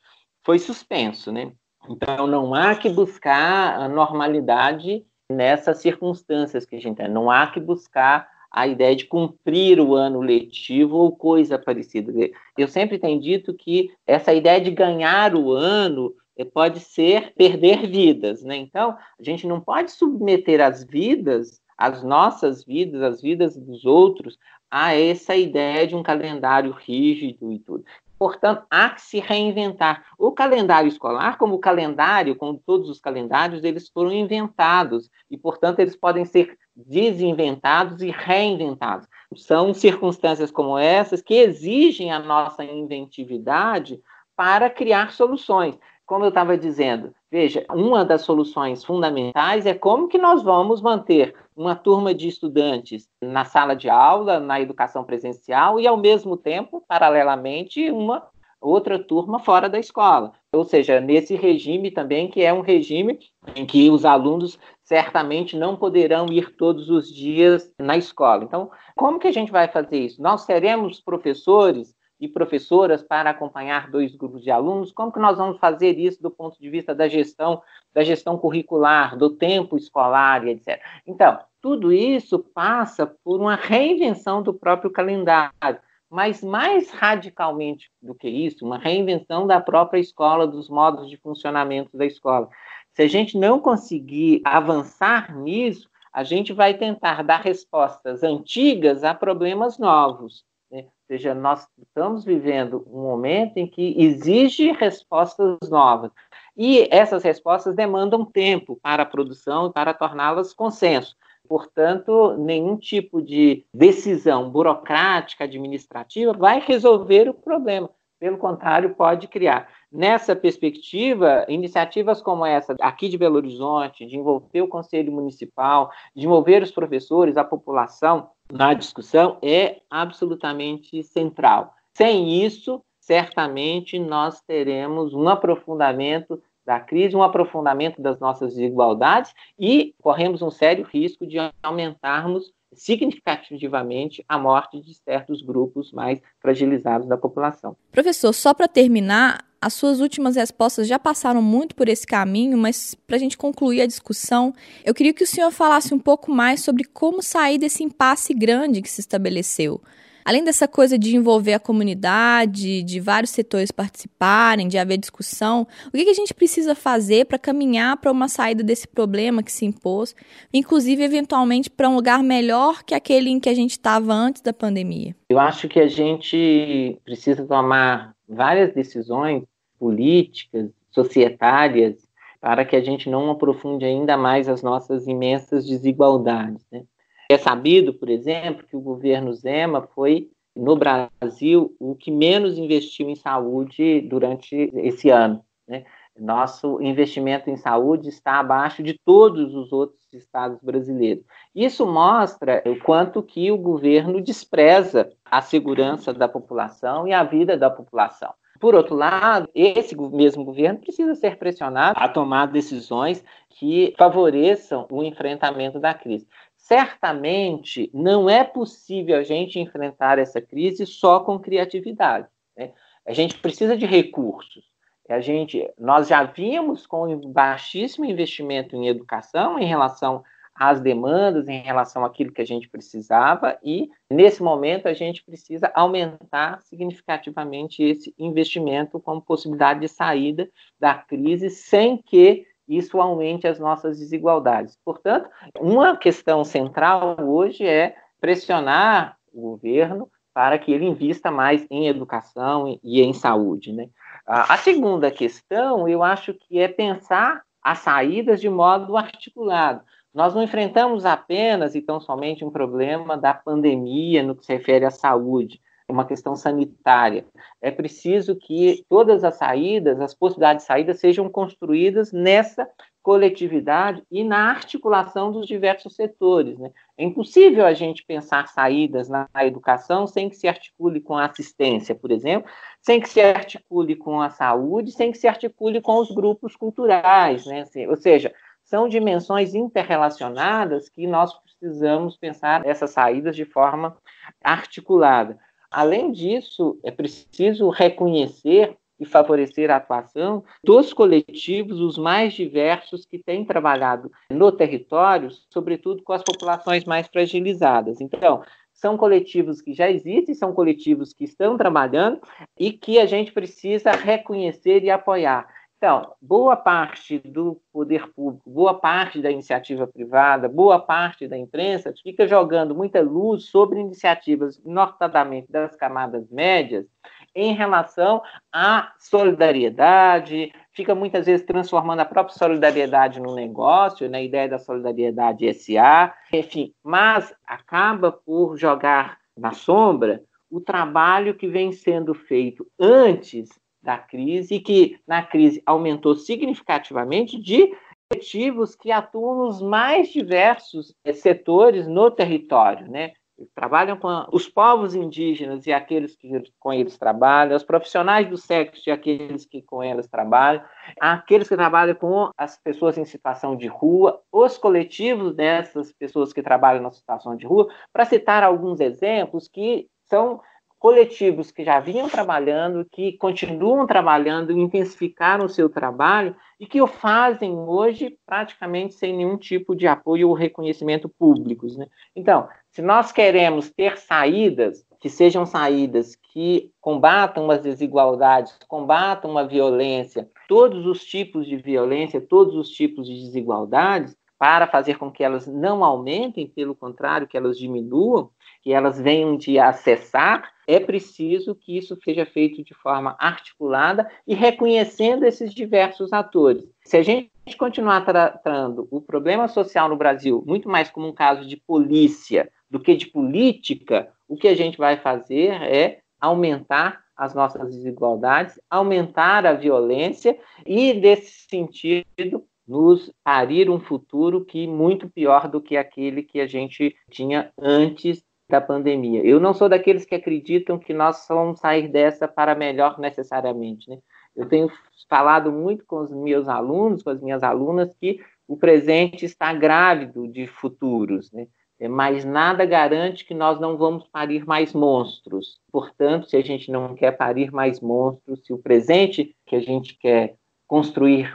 foi 0.42 0.59
suspenso, 0.59 1.33
né? 1.33 1.53
Então 1.88 2.27
não 2.27 2.55
há 2.55 2.74
que 2.74 2.90
buscar 2.90 3.79
a 3.79 3.88
normalidade 3.88 5.05
nessas 5.30 5.78
circunstâncias 5.78 6.66
que 6.66 6.76
a 6.76 6.80
gente 6.80 6.96
tem. 6.96 7.08
Não 7.08 7.30
há 7.30 7.46
que 7.46 7.60
buscar 7.60 8.28
a 8.50 8.66
ideia 8.66 8.94
de 8.94 9.06
cumprir 9.06 9.80
o 9.80 9.94
ano 9.94 10.20
letivo 10.20 10.96
ou 10.96 11.16
coisa 11.16 11.58
parecida. 11.58 12.12
Eu 12.56 12.68
sempre 12.68 12.98
tenho 12.98 13.20
dito 13.20 13.52
que 13.52 13.90
essa 14.06 14.32
ideia 14.32 14.60
de 14.60 14.70
ganhar 14.70 15.34
o 15.34 15.52
ano 15.52 16.14
eh, 16.37 16.44
pode 16.44 16.78
ser 16.78 17.32
perder 17.34 17.87
vidas, 17.88 18.44
né? 18.44 18.56
Então, 18.56 18.96
a 19.18 19.22
gente 19.22 19.46
não 19.46 19.60
pode 19.60 19.90
submeter 19.90 20.60
as 20.60 20.84
vidas 20.84 21.60
as 21.76 22.02
nossas 22.02 22.64
vidas, 22.64 23.02
as 23.02 23.20
vidas 23.20 23.56
dos 23.56 23.84
outros, 23.84 24.38
a 24.70 24.94
essa 24.94 25.37
ideia 25.37 25.87
de 25.87 25.94
um 25.94 26.02
calendário 26.02 26.72
rígido 26.72 27.52
e 27.52 27.58
tudo. 27.58 27.84
Portanto, 28.24 28.64
há 28.70 28.88
que 28.88 29.02
se 29.02 29.20
reinventar. 29.20 30.02
O 30.16 30.32
calendário 30.32 30.88
escolar, 30.88 31.37
como 31.37 31.56
o 31.56 31.58
calendário, 31.58 32.34
como 32.34 32.58
todos 32.58 32.88
os 32.88 32.98
calendários, 32.98 33.62
eles 33.62 33.87
foram 33.90 34.10
inventados 34.10 35.10
e, 35.30 35.37
portanto, 35.37 35.80
eles 35.80 35.94
podem 35.94 36.24
ser 36.24 36.56
desinventados 36.74 38.00
e 38.00 38.10
reinventados. 38.10 39.06
São 39.37 39.74
circunstâncias 39.74 40.50
como 40.50 40.78
essas 40.78 41.20
que 41.20 41.34
exigem 41.34 42.12
a 42.12 42.18
nossa 42.18 42.64
inventividade 42.64 44.00
para 44.34 44.70
criar 44.70 45.12
soluções. 45.12 45.78
Como 46.06 46.24
eu 46.24 46.30
estava 46.30 46.56
dizendo, 46.56 47.14
veja, 47.30 47.66
uma 47.68 48.06
das 48.06 48.22
soluções 48.22 48.82
fundamentais 48.82 49.66
é 49.66 49.74
como 49.74 50.08
que 50.08 50.16
nós 50.16 50.42
vamos 50.42 50.80
manter 50.80 51.34
uma 51.56 51.74
turma 51.74 52.14
de 52.14 52.28
estudantes 52.28 53.08
na 53.22 53.44
sala 53.44 53.74
de 53.74 53.88
aula, 53.88 54.40
na 54.40 54.60
educação 54.60 55.04
presencial 55.04 55.78
e, 55.78 55.86
ao 55.86 55.96
mesmo 55.96 56.36
tempo, 56.36 56.84
paralelamente, 56.88 57.90
uma 57.90 58.26
outra 58.60 58.98
turma 58.98 59.38
fora 59.38 59.68
da 59.68 59.78
escola. 59.78 60.32
Ou 60.52 60.64
seja, 60.64 61.00
nesse 61.00 61.36
regime 61.36 61.90
também, 61.90 62.28
que 62.28 62.42
é 62.42 62.52
um 62.52 62.62
regime 62.62 63.18
em 63.54 63.66
que 63.66 63.90
os 63.90 64.04
alunos 64.04 64.58
certamente 64.82 65.56
não 65.56 65.76
poderão 65.76 66.26
ir 66.26 66.56
todos 66.56 66.90
os 66.90 67.12
dias 67.12 67.70
na 67.78 67.96
escola. 67.96 68.44
Então, 68.44 68.70
como 68.96 69.18
que 69.18 69.28
a 69.28 69.32
gente 69.32 69.52
vai 69.52 69.68
fazer 69.68 69.98
isso? 69.98 70.22
Nós 70.22 70.46
teremos 70.46 71.00
professores 71.00 71.94
e 72.24 72.28
professoras 72.28 73.02
para 73.02 73.30
acompanhar 73.30 73.90
dois 73.90 74.16
grupos 74.16 74.42
de 74.42 74.50
alunos? 74.50 74.90
Como 74.90 75.12
que 75.12 75.18
nós 75.18 75.37
vamos 75.37 75.58
fazer 75.58 75.98
isso 75.98 76.22
do 76.22 76.30
ponto 76.30 76.58
de 76.60 76.70
vista 76.70 76.94
da 76.94 77.06
gestão, 77.06 77.62
da 77.92 78.02
gestão 78.02 78.38
curricular, 78.38 79.16
do 79.16 79.30
tempo 79.30 79.76
escolar 79.76 80.46
e 80.46 80.50
etc. 80.50 80.80
Então, 81.06 81.38
tudo 81.60 81.92
isso 81.92 82.38
passa 82.38 83.06
por 83.06 83.40
uma 83.40 83.56
reinvenção 83.56 84.42
do 84.42 84.54
próprio 84.54 84.90
calendário, 84.90 85.78
mas 86.10 86.42
mais 86.42 86.90
radicalmente 86.90 87.90
do 88.00 88.14
que 88.14 88.28
isso, 88.28 88.64
uma 88.64 88.78
reinvenção 88.78 89.46
da 89.46 89.60
própria 89.60 90.00
escola, 90.00 90.46
dos 90.46 90.68
modos 90.68 91.08
de 91.10 91.16
funcionamento 91.16 91.96
da 91.96 92.06
escola. 92.06 92.48
Se 92.94 93.02
a 93.02 93.08
gente 93.08 93.37
não 93.37 93.58
conseguir 93.58 94.40
avançar 94.44 95.37
nisso, 95.37 95.90
a 96.12 96.22
gente 96.22 96.52
vai 96.52 96.74
tentar 96.74 97.22
dar 97.24 97.40
respostas 97.40 98.22
antigas 98.22 99.02
a 99.02 99.12
problemas 99.12 99.78
novos. 99.78 100.44
Né? 100.74 100.80
Ou 100.80 101.06
seja, 101.06 101.32
nós 101.32 101.68
estamos 101.78 102.24
vivendo 102.24 102.84
um 102.90 103.02
momento 103.02 103.58
em 103.58 103.66
que 103.66 103.94
exige 103.96 104.72
respostas 104.72 105.56
novas. 105.70 106.10
E 106.56 106.88
essas 106.90 107.22
respostas 107.22 107.76
demandam 107.76 108.24
tempo 108.24 108.76
para 108.82 109.04
a 109.04 109.06
produção 109.06 109.68
e 109.68 109.72
para 109.72 109.94
torná-las 109.94 110.52
consenso. 110.52 111.16
Portanto, 111.46 112.37
nenhum 112.38 112.76
tipo 112.76 113.22
de 113.22 113.64
decisão 113.72 114.50
burocrática, 114.50 115.44
administrativa, 115.44 116.32
vai 116.32 116.58
resolver 116.58 117.28
o 117.28 117.34
problema. 117.34 117.88
Pelo 118.18 118.38
contrário, 118.38 118.94
pode 118.94 119.28
criar. 119.28 119.68
Nessa 119.92 120.34
perspectiva, 120.34 121.44
iniciativas 121.48 122.22
como 122.22 122.44
essa 122.44 122.74
aqui 122.80 123.08
de 123.08 123.18
Belo 123.18 123.37
Horizonte, 123.37 124.06
de 124.06 124.16
envolver 124.16 124.62
o 124.62 124.68
Conselho 124.68 125.12
Municipal, 125.12 125.90
de 126.16 126.24
envolver 126.24 126.62
os 126.62 126.70
professores, 126.70 127.37
a 127.37 127.44
população 127.44 128.30
na 128.50 128.74
discussão, 128.74 129.38
é 129.42 129.80
absolutamente 129.90 131.02
central. 131.02 131.74
Sem 131.94 132.44
isso, 132.44 132.83
certamente 133.00 133.98
nós 133.98 134.40
teremos 134.42 135.14
um 135.14 135.28
aprofundamento 135.28 136.42
da 136.64 136.80
crise, 136.80 137.14
um 137.14 137.22
aprofundamento 137.22 138.00
das 138.00 138.18
nossas 138.18 138.54
desigualdades 138.54 139.35
e 139.59 139.94
corremos 140.00 140.40
um 140.40 140.50
sério 140.50 140.85
risco 140.85 141.26
de 141.26 141.37
aumentarmos 141.62 142.52
significativamente 142.72 144.24
a 144.28 144.38
morte 144.38 144.80
de 144.80 144.94
certos 144.94 145.42
grupos 145.42 145.92
mais 145.92 146.20
fragilizados 146.40 147.07
da 147.07 147.16
população. 147.16 147.76
Professor, 147.92 148.33
só 148.33 148.52
para 148.52 148.66
terminar, 148.66 149.44
as 149.64 149.72
suas 149.72 149.98
últimas 150.00 150.37
respostas 150.37 150.87
já 150.87 150.98
passaram 150.98 151.40
muito 151.40 151.74
por 151.74 151.88
esse 151.88 152.07
caminho, 152.07 152.59
mas 152.59 152.94
para 153.07 153.16
a 153.16 153.18
gente 153.18 153.35
concluir 153.35 153.81
a 153.81 153.87
discussão, 153.87 154.53
eu 154.85 154.92
queria 154.92 155.14
que 155.14 155.24
o 155.24 155.27
senhor 155.27 155.50
falasse 155.50 155.94
um 155.94 155.98
pouco 155.98 156.31
mais 156.31 156.61
sobre 156.61 156.85
como 156.85 157.22
sair 157.22 157.57
desse 157.57 157.83
impasse 157.83 158.35
grande 158.35 158.83
que 158.83 158.90
se 158.90 159.00
estabeleceu. 159.00 159.81
Além 160.22 160.44
dessa 160.44 160.68
coisa 160.68 160.98
de 160.98 161.16
envolver 161.16 161.55
a 161.55 161.59
comunidade, 161.59 162.83
de 162.83 163.00
vários 163.00 163.31
setores 163.31 163.70
participarem, 163.70 164.68
de 164.68 164.77
haver 164.77 164.98
discussão, 164.98 165.66
o 165.88 165.90
que, 165.92 166.11
a 166.11 166.14
gente 166.14 166.35
precisa 166.35 166.74
fazer 166.74 167.24
para 167.24 167.38
caminhar 167.38 167.96
para 167.96 168.12
uma 168.12 168.29
saída 168.29 168.62
desse 168.62 168.87
problema 168.87 169.42
que 169.42 169.53
se 169.53 169.64
impôs, 169.64 170.14
inclusive, 170.53 171.03
eventualmente, 171.03 171.70
para 171.70 171.88
um 171.88 171.94
lugar 171.94 172.22
melhor 172.22 172.83
que 172.83 172.94
aquele 172.94 173.31
em 173.31 173.40
que 173.40 173.48
a 173.48 173.55
gente 173.55 173.72
estava 173.72 174.12
antes 174.12 174.42
da 174.42 174.53
pandemia? 174.53 175.16
Eu 175.31 175.38
acho 175.38 175.68
que 175.68 175.81
a 175.81 175.88
gente 175.88 176.98
precisa 177.03 177.46
tomar 177.46 178.14
várias 178.29 178.74
decisões 178.74 179.42
políticas, 179.78 180.70
societárias, 180.90 182.08
para 182.40 182.64
que 182.64 182.76
a 182.76 182.82
gente 182.82 183.08
não 183.08 183.30
aprofunde 183.30 183.84
ainda 183.84 184.16
mais 184.16 184.48
as 184.48 184.62
nossas 184.62 185.06
imensas 185.06 185.66
desigualdades. 185.66 186.64
Né? 186.70 186.84
É 187.30 187.38
sabido, 187.38 187.94
por 187.94 188.10
exemplo, 188.10 188.66
que 188.66 188.76
o 188.76 188.80
governo 188.80 189.32
Zema 189.32 189.82
foi, 189.94 190.30
no 190.54 190.76
Brasil, 190.76 191.74
o 191.80 191.94
que 191.94 192.10
menos 192.10 192.58
investiu 192.58 193.08
em 193.08 193.14
saúde 193.14 194.02
durante 194.02 194.70
esse 194.74 195.08
ano. 195.10 195.42
Né? 195.66 195.84
Nosso 196.18 196.80
investimento 196.80 197.50
em 197.50 197.56
saúde 197.56 198.08
está 198.08 198.38
abaixo 198.38 198.82
de 198.82 199.00
todos 199.04 199.54
os 199.54 199.72
outros 199.72 200.00
estados 200.12 200.60
brasileiros. 200.62 201.24
Isso 201.54 201.84
mostra 201.84 202.62
o 202.66 202.78
quanto 202.78 203.22
que 203.22 203.50
o 203.50 203.58
governo 203.58 204.20
despreza 204.20 205.10
a 205.24 205.40
segurança 205.40 206.12
da 206.12 206.28
população 206.28 207.08
e 207.08 207.12
a 207.12 207.24
vida 207.24 207.56
da 207.56 207.68
população. 207.68 208.32
Por 208.60 208.74
outro 208.74 208.94
lado, 208.94 209.48
esse 209.54 209.96
mesmo 209.96 210.44
governo 210.44 210.78
precisa 210.78 211.14
ser 211.14 211.36
pressionado 211.36 211.98
a 211.98 212.08
tomar 212.08 212.46
decisões 212.46 213.24
que 213.50 213.94
favoreçam 213.98 214.86
o 214.90 215.02
enfrentamento 215.02 215.78
da 215.78 215.92
crise 215.92 216.26
certamente 216.64 217.90
não 217.92 218.28
é 218.28 218.42
possível 218.42 219.18
a 219.18 219.22
gente 219.22 219.60
enfrentar 219.60 220.18
essa 220.18 220.40
crise 220.40 220.86
só 220.86 221.20
com 221.20 221.38
criatividade. 221.38 222.26
Né? 222.56 222.72
A 223.06 223.12
gente 223.12 223.38
precisa 223.38 223.76
de 223.76 223.84
recursos. 223.84 224.64
A 225.10 225.20
gente, 225.20 225.70
nós 225.78 226.08
já 226.08 226.24
vimos 226.24 226.86
com 226.86 227.20
baixíssimo 227.30 228.06
investimento 228.06 228.74
em 228.74 228.88
educação 228.88 229.58
em 229.58 229.66
relação 229.66 230.24
às 230.54 230.80
demandas, 230.80 231.48
em 231.48 231.60
relação 231.60 232.04
àquilo 232.04 232.32
que 232.32 232.40
a 232.40 232.46
gente 232.46 232.68
precisava, 232.68 233.58
e 233.62 233.88
nesse 234.08 234.42
momento 234.42 234.86
a 234.86 234.94
gente 234.94 235.24
precisa 235.24 235.70
aumentar 235.74 236.60
significativamente 236.62 237.82
esse 237.82 238.14
investimento 238.18 239.00
como 239.00 239.20
possibilidade 239.20 239.80
de 239.80 239.88
saída 239.88 240.48
da 240.78 240.94
crise 240.94 241.50
sem 241.50 241.96
que 241.96 242.46
isso 242.68 243.00
aumente 243.00 243.46
as 243.46 243.58
nossas 243.58 243.98
desigualdades. 243.98 244.78
Portanto, 244.84 245.28
uma 245.58 245.96
questão 245.96 246.44
central 246.44 247.16
hoje 247.20 247.66
é 247.66 247.96
pressionar 248.20 249.18
o 249.32 249.50
governo 249.50 250.08
para 250.32 250.58
que 250.58 250.72
ele 250.72 250.86
invista 250.86 251.30
mais 251.30 251.66
em 251.70 251.86
educação 251.86 252.78
e 252.82 253.02
em 253.02 253.12
saúde. 253.12 253.72
Né? 253.72 253.88
A 254.26 254.56
segunda 254.56 255.10
questão, 255.10 255.88
eu 255.88 256.02
acho 256.02 256.34
que 256.34 256.58
é 256.58 256.66
pensar 256.66 257.42
as 257.62 257.78
saídas 257.78 258.40
de 258.40 258.48
modo 258.48 258.96
articulado. 258.96 259.82
Nós 260.14 260.33
não 260.33 260.42
enfrentamos 260.42 261.05
apenas 261.05 261.74
e 261.74 261.83
tão 261.83 262.00
somente 262.00 262.44
um 262.44 262.50
problema 262.50 263.16
da 263.16 263.35
pandemia 263.35 264.22
no 264.22 264.37
que 264.37 264.46
se 264.46 264.53
refere 264.53 264.85
à 264.85 264.90
saúde 264.90 265.61
uma 265.88 266.07
questão 266.07 266.35
sanitária. 266.35 267.27
É 267.61 267.70
preciso 267.70 268.37
que 268.37 268.85
todas 268.88 269.22
as 269.22 269.37
saídas, 269.37 270.00
as 270.00 270.14
possibilidades 270.14 270.62
de 270.62 270.66
saída, 270.66 270.94
sejam 270.94 271.29
construídas 271.29 272.11
nessa 272.12 272.66
coletividade 273.03 274.03
e 274.11 274.24
na 274.24 274.48
articulação 274.48 275.31
dos 275.31 275.46
diversos 275.46 275.94
setores. 275.94 276.59
Né? 276.59 276.70
É 276.96 277.05
impossível 277.05 277.66
a 277.66 277.74
gente 277.74 278.03
pensar 278.03 278.48
saídas 278.48 279.11
na 279.11 279.29
educação 279.42 280.07
sem 280.07 280.31
que 280.31 280.37
se 280.37 280.48
articule 280.48 281.03
com 281.03 281.14
a 281.14 281.27
assistência, 281.27 281.94
por 281.94 282.11
exemplo, 282.11 282.50
sem 282.81 282.98
que 282.98 283.09
se 283.11 283.20
articule 283.20 283.94
com 283.94 284.22
a 284.22 284.31
saúde, 284.31 284.90
sem 284.90 285.12
que 285.12 285.18
se 285.18 285.29
articule 285.29 285.83
com 285.83 285.98
os 285.98 286.11
grupos 286.11 286.57
culturais. 286.57 287.44
Né? 287.44 287.61
Assim, 287.61 287.87
ou 287.87 287.96
seja, 287.96 288.33
são 288.64 288.88
dimensões 288.88 289.55
interrelacionadas 289.55 290.88
que 290.88 291.07
nós 291.07 291.33
precisamos 291.42 292.16
pensar 292.16 292.66
essas 292.66 292.90
saídas 292.90 293.37
de 293.37 293.44
forma 293.44 293.96
articulada. 294.42 295.38
Além 295.70 296.12
disso, 296.12 296.79
é 296.83 296.90
preciso 296.90 297.68
reconhecer 297.68 298.77
e 298.98 299.05
favorecer 299.05 299.70
a 299.70 299.77
atuação 299.77 300.44
dos 300.62 300.92
coletivos, 300.92 301.81
os 301.81 301.98
mais 301.98 302.33
diversos 302.33 303.05
que 303.05 303.18
têm 303.18 303.44
trabalhado 303.44 304.11
no 304.31 304.53
território, 304.53 305.31
sobretudo 305.50 306.03
com 306.03 306.12
as 306.12 306.22
populações 306.22 306.85
mais 306.85 307.09
fragilizadas. 307.09 308.00
Então, 308.00 308.42
são 308.72 308.96
coletivos 308.96 309.61
que 309.61 309.72
já 309.72 309.90
existem, 309.90 310.35
são 310.35 310.53
coletivos 310.53 311.12
que 311.12 311.24
estão 311.24 311.57
trabalhando 311.57 312.20
e 312.59 312.72
que 312.72 312.98
a 312.98 313.07
gente 313.07 313.33
precisa 313.33 313.92
reconhecer 313.92 314.83
e 314.83 314.90
apoiar. 314.90 315.46
Então, 315.76 316.14
boa 316.20 316.56
parte 316.56 317.18
do 317.18 317.60
poder 317.72 318.08
público, 318.14 318.48
boa 318.48 318.74
parte 318.74 319.20
da 319.20 319.30
iniciativa 319.30 319.87
privada, 319.87 320.48
boa 320.48 320.80
parte 320.80 321.28
da 321.28 321.37
imprensa 321.37 321.92
fica 322.02 322.26
jogando 322.26 322.74
muita 322.74 323.02
luz 323.02 323.50
sobre 323.50 323.80
iniciativas, 323.80 324.60
notadamente 324.64 325.50
das 325.52 325.76
camadas 325.76 326.30
médias, 326.30 326.87
em 327.34 327.52
relação 327.52 328.22
à 328.52 328.92
solidariedade, 328.98 330.52
fica 330.72 330.94
muitas 330.94 331.26
vezes 331.26 331.44
transformando 331.44 332.00
a 332.00 332.04
própria 332.04 332.37
solidariedade 332.37 333.20
no 333.20 333.34
negócio, 333.34 334.08
na 334.08 334.22
ideia 334.22 334.48
da 334.48 334.58
solidariedade 334.58 335.52
SA, 335.52 336.14
enfim, 336.32 336.72
mas 336.82 337.34
acaba 337.46 338.12
por 338.12 338.56
jogar 338.56 339.18
na 339.37 339.52
sombra 339.52 340.22
o 340.48 340.60
trabalho 340.60 341.34
que 341.34 341.48
vem 341.48 341.72
sendo 341.72 342.14
feito 342.14 342.66
antes 342.78 343.48
da 343.84 343.98
crise, 343.98 344.54
e 344.54 344.60
que 344.60 344.98
na 345.06 345.22
crise 345.22 345.62
aumentou 345.64 346.16
significativamente, 346.16 347.38
de 347.40 347.70
coletivos 348.08 348.74
que 348.74 348.90
atuam 348.90 349.46
nos 349.46 349.62
mais 349.62 350.08
diversos 350.08 350.94
eh, 351.04 351.12
setores 351.12 351.86
no 351.86 352.10
território, 352.10 352.88
né? 352.90 353.12
Trabalham 353.52 353.96
com 353.96 354.26
os 354.32 354.48
povos 354.48 354.94
indígenas 354.94 355.66
e 355.66 355.72
aqueles 355.72 356.14
que 356.14 356.30
com 356.60 356.72
eles 356.72 356.96
trabalham, 356.96 357.56
os 357.56 357.64
profissionais 357.64 358.28
do 358.28 358.36
sexo 358.36 358.88
e 358.88 358.92
aqueles 358.92 359.44
que 359.44 359.60
com 359.60 359.82
eles 359.82 360.06
trabalham, 360.06 360.62
aqueles 361.00 361.48
que 361.48 361.56
trabalham 361.56 361.96
com 361.96 362.30
as 362.38 362.56
pessoas 362.56 362.96
em 362.96 363.04
situação 363.04 363.56
de 363.56 363.66
rua, 363.66 364.22
os 364.30 364.56
coletivos 364.56 365.34
dessas 365.34 365.92
pessoas 365.92 366.32
que 366.32 366.42
trabalham 366.42 366.82
na 366.82 366.92
situação 366.92 367.34
de 367.36 367.44
rua, 367.44 367.68
para 367.92 368.04
citar 368.04 368.44
alguns 368.44 368.78
exemplos 368.78 369.48
que 369.48 369.88
são 370.04 370.40
coletivos 370.84 371.50
que 371.50 371.64
já 371.64 371.80
vinham 371.80 372.10
trabalhando, 372.10 372.86
que 372.92 373.16
continuam 373.16 373.86
trabalhando, 373.86 374.52
intensificaram 374.52 375.46
o 375.46 375.48
seu 375.48 375.70
trabalho 375.70 376.36
e 376.60 376.66
que 376.66 376.82
o 376.82 376.86
fazem 376.86 377.56
hoje 377.56 378.18
praticamente 378.26 378.92
sem 378.92 379.16
nenhum 379.16 379.38
tipo 379.38 379.74
de 379.74 379.86
apoio 379.86 380.28
ou 380.28 380.34
reconhecimento 380.34 381.08
públicos. 381.08 381.74
Né? 381.74 381.86
Então, 382.14 382.46
se 382.70 382.82
nós 382.82 383.12
queremos 383.12 383.70
ter 383.70 383.96
saídas 383.96 384.84
que 385.00 385.08
sejam 385.08 385.46
saídas 385.46 386.16
que 386.16 386.70
combatam 386.82 387.50
as 387.50 387.62
desigualdades, 387.62 388.54
combatam 388.68 389.38
a 389.38 389.42
violência, 389.42 390.28
todos 390.46 390.84
os 390.84 391.02
tipos 391.02 391.46
de 391.46 391.56
violência, 391.56 392.20
todos 392.20 392.54
os 392.54 392.68
tipos 392.68 393.06
de 393.06 393.14
desigualdades, 393.14 394.14
para 394.38 394.66
fazer 394.66 394.98
com 394.98 395.10
que 395.10 395.24
elas 395.24 395.46
não 395.46 395.82
aumentem, 395.82 396.46
pelo 396.46 396.74
contrário, 396.74 397.26
que 397.26 397.34
elas 397.34 397.56
diminuam, 397.56 398.28
que 398.64 398.72
elas 398.72 398.98
venham 398.98 399.37
de 399.37 399.59
acessar, 399.59 400.50
é 400.66 400.81
preciso 400.81 401.55
que 401.55 401.77
isso 401.77 401.94
seja 402.03 402.24
feito 402.24 402.64
de 402.64 402.72
forma 402.72 403.14
articulada 403.20 404.11
e 404.27 404.35
reconhecendo 404.35 405.24
esses 405.24 405.53
diversos 405.53 406.14
atores. 406.14 406.64
Se 406.83 406.96
a 406.96 407.03
gente 407.03 407.31
continuar 407.59 408.07
tratando 408.07 408.88
o 408.90 409.03
problema 409.03 409.48
social 409.48 409.87
no 409.87 409.96
Brasil 409.96 410.42
muito 410.46 410.66
mais 410.66 410.88
como 410.88 411.07
um 411.07 411.12
caso 411.12 411.46
de 411.46 411.59
polícia 411.59 412.50
do 412.70 412.81
que 412.81 412.96
de 412.96 413.07
política, 413.07 414.11
o 414.27 414.35
que 414.35 414.48
a 414.48 414.57
gente 414.57 414.79
vai 414.79 414.96
fazer 414.96 415.50
é 415.62 415.98
aumentar 416.18 417.05
as 417.14 417.35
nossas 417.35 417.70
desigualdades, 417.70 418.59
aumentar 418.70 419.44
a 419.44 419.53
violência 419.53 420.38
e, 420.66 420.94
nesse 420.94 421.46
sentido, 421.48 422.42
nos 422.66 423.12
parir 423.22 423.68
um 423.68 423.79
futuro 423.79 424.42
que 424.42 424.66
muito 424.66 425.09
pior 425.11 425.48
do 425.48 425.61
que 425.61 425.77
aquele 425.77 426.22
que 426.22 426.40
a 426.40 426.46
gente 426.46 426.96
tinha 427.11 427.53
antes 427.59 428.24
da 428.48 428.61
pandemia. 428.61 429.24
Eu 429.24 429.40
não 429.40 429.54
sou 429.54 429.68
daqueles 429.68 430.04
que 430.04 430.14
acreditam 430.14 430.78
que 430.78 430.92
nós 430.92 431.26
vamos 431.28 431.61
sair 431.61 431.88
dessa 431.88 432.28
para 432.28 432.54
melhor 432.54 432.98
necessariamente. 432.98 433.88
Né? 433.88 433.98
Eu 434.37 434.46
tenho 434.46 434.70
falado 435.09 435.50
muito 435.50 435.85
com 435.87 436.00
os 436.00 436.12
meus 436.12 436.48
alunos, 436.48 437.02
com 437.02 437.11
as 437.11 437.20
minhas 437.20 437.42
alunas, 437.42 437.94
que 437.94 438.20
o 438.46 438.57
presente 438.57 439.24
está 439.24 439.52
grávido 439.52 440.28
de 440.28 440.46
futuros, 440.46 441.33
né? 441.33 441.46
mas 441.88 442.24
nada 442.24 442.64
garante 442.64 443.24
que 443.24 443.35
nós 443.35 443.59
não 443.59 443.76
vamos 443.76 444.07
parir 444.09 444.46
mais 444.46 444.72
monstros. 444.72 445.59
Portanto, 445.72 446.28
se 446.28 446.37
a 446.37 446.42
gente 446.42 446.70
não 446.70 446.94
quer 446.94 447.12
parir 447.12 447.50
mais 447.50 447.80
monstros, 447.80 448.44
se 448.44 448.52
o 448.52 448.59
presente 448.59 449.35
que 449.46 449.57
a 449.57 449.61
gente 449.61 449.96
quer 449.98 450.35
construir 450.66 451.35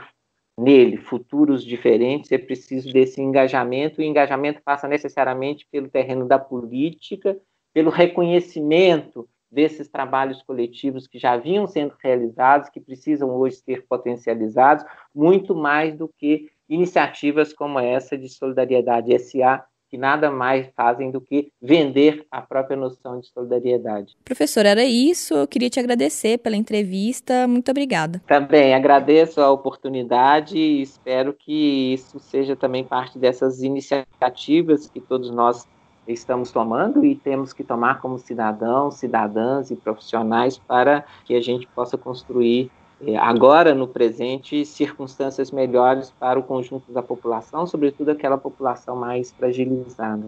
nele 0.60 0.96
futuros 0.98 1.64
diferentes, 1.64 2.30
é 2.30 2.38
preciso 2.38 2.92
desse 2.92 3.20
engajamento, 3.20 4.00
e 4.00 4.06
engajamento 4.06 4.60
passa 4.62 4.86
necessariamente 4.86 5.66
pelo 5.70 5.88
terreno 5.88 6.26
da 6.26 6.38
política, 6.38 7.36
pelo 7.72 7.90
reconhecimento 7.90 9.28
desses 9.50 9.88
trabalhos 9.88 10.42
coletivos 10.42 11.08
que 11.08 11.18
já 11.18 11.36
vinham 11.36 11.66
sendo 11.66 11.94
realizados, 12.02 12.68
que 12.68 12.80
precisam 12.80 13.30
hoje 13.30 13.56
ser 13.56 13.86
potencializados, 13.88 14.84
muito 15.14 15.54
mais 15.54 15.96
do 15.96 16.08
que 16.08 16.50
iniciativas 16.68 17.52
como 17.52 17.80
essa 17.80 18.16
de 18.16 18.28
Solidariedade 18.28 19.18
SA, 19.18 19.64
que 19.90 19.98
nada 19.98 20.30
mais 20.30 20.68
fazem 20.76 21.10
do 21.10 21.20
que 21.20 21.52
vender 21.60 22.24
a 22.30 22.40
própria 22.40 22.76
noção 22.76 23.18
de 23.18 23.26
solidariedade. 23.26 24.16
Professor, 24.24 24.64
era 24.64 24.84
isso. 24.84 25.34
Eu 25.34 25.48
queria 25.48 25.68
te 25.68 25.80
agradecer 25.80 26.38
pela 26.38 26.56
entrevista. 26.56 27.48
Muito 27.48 27.70
obrigada. 27.70 28.22
Também 28.26 28.74
agradeço 28.74 29.40
a 29.40 29.50
oportunidade 29.50 30.56
e 30.56 30.82
espero 30.82 31.32
que 31.32 31.94
isso 31.94 32.20
seja 32.20 32.54
também 32.54 32.84
parte 32.84 33.18
dessas 33.18 33.62
iniciativas 33.62 34.88
que 34.88 35.00
todos 35.00 35.30
nós 35.30 35.66
estamos 36.06 36.50
tomando 36.50 37.04
e 37.04 37.14
temos 37.14 37.52
que 37.52 37.64
tomar 37.64 38.00
como 38.00 38.18
cidadãos, 38.18 38.96
cidadãs 38.96 39.70
e 39.70 39.76
profissionais 39.76 40.58
para 40.58 41.04
que 41.24 41.34
a 41.34 41.40
gente 41.40 41.66
possa 41.68 41.96
construir 41.96 42.70
agora, 43.18 43.74
no 43.74 43.88
presente, 43.88 44.64
circunstâncias 44.64 45.50
melhores 45.50 46.12
para 46.18 46.38
o 46.38 46.42
conjunto 46.42 46.92
da 46.92 47.02
população, 47.02 47.66
sobretudo 47.66 48.10
aquela 48.10 48.36
população 48.36 48.94
mais 48.96 49.32
fragilizada. 49.32 50.26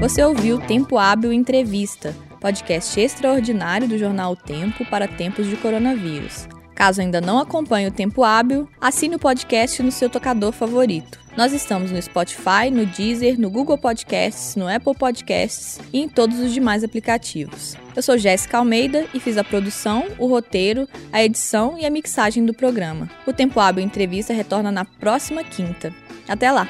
Você 0.00 0.24
ouviu 0.24 0.58
Tempo 0.58 0.96
Hábil 0.96 1.30
Entrevista, 1.30 2.16
podcast 2.40 2.98
extraordinário 2.98 3.86
do 3.86 3.98
jornal 3.98 4.32
o 4.32 4.36
Tempo 4.36 4.82
para 4.86 5.06
tempos 5.06 5.46
de 5.46 5.56
coronavírus. 5.56 6.48
Caso 6.74 7.02
ainda 7.02 7.20
não 7.20 7.38
acompanhe 7.38 7.86
o 7.86 7.92
Tempo 7.92 8.24
Hábil, 8.24 8.66
assine 8.80 9.16
o 9.16 9.18
podcast 9.18 9.82
no 9.82 9.92
seu 9.92 10.08
tocador 10.08 10.52
favorito. 10.52 11.19
Nós 11.36 11.52
estamos 11.52 11.90
no 11.90 12.02
Spotify, 12.02 12.70
no 12.72 12.84
Deezer, 12.84 13.40
no 13.40 13.50
Google 13.50 13.78
Podcasts, 13.78 14.56
no 14.56 14.68
Apple 14.68 14.94
Podcasts 14.94 15.78
e 15.92 16.00
em 16.00 16.08
todos 16.08 16.38
os 16.38 16.52
demais 16.52 16.82
aplicativos. 16.82 17.76
Eu 17.94 18.02
sou 18.02 18.18
Jéssica 18.18 18.58
Almeida 18.58 19.06
e 19.14 19.20
fiz 19.20 19.38
a 19.38 19.44
produção, 19.44 20.06
o 20.18 20.26
roteiro, 20.26 20.88
a 21.12 21.22
edição 21.22 21.78
e 21.78 21.86
a 21.86 21.90
mixagem 21.90 22.44
do 22.44 22.52
programa. 22.52 23.08
O 23.26 23.32
Tempo 23.32 23.60
Hábil 23.60 23.84
Entrevista 23.84 24.32
retorna 24.32 24.72
na 24.72 24.84
próxima 24.84 25.44
quinta. 25.44 25.94
Até 26.28 26.50
lá! 26.50 26.68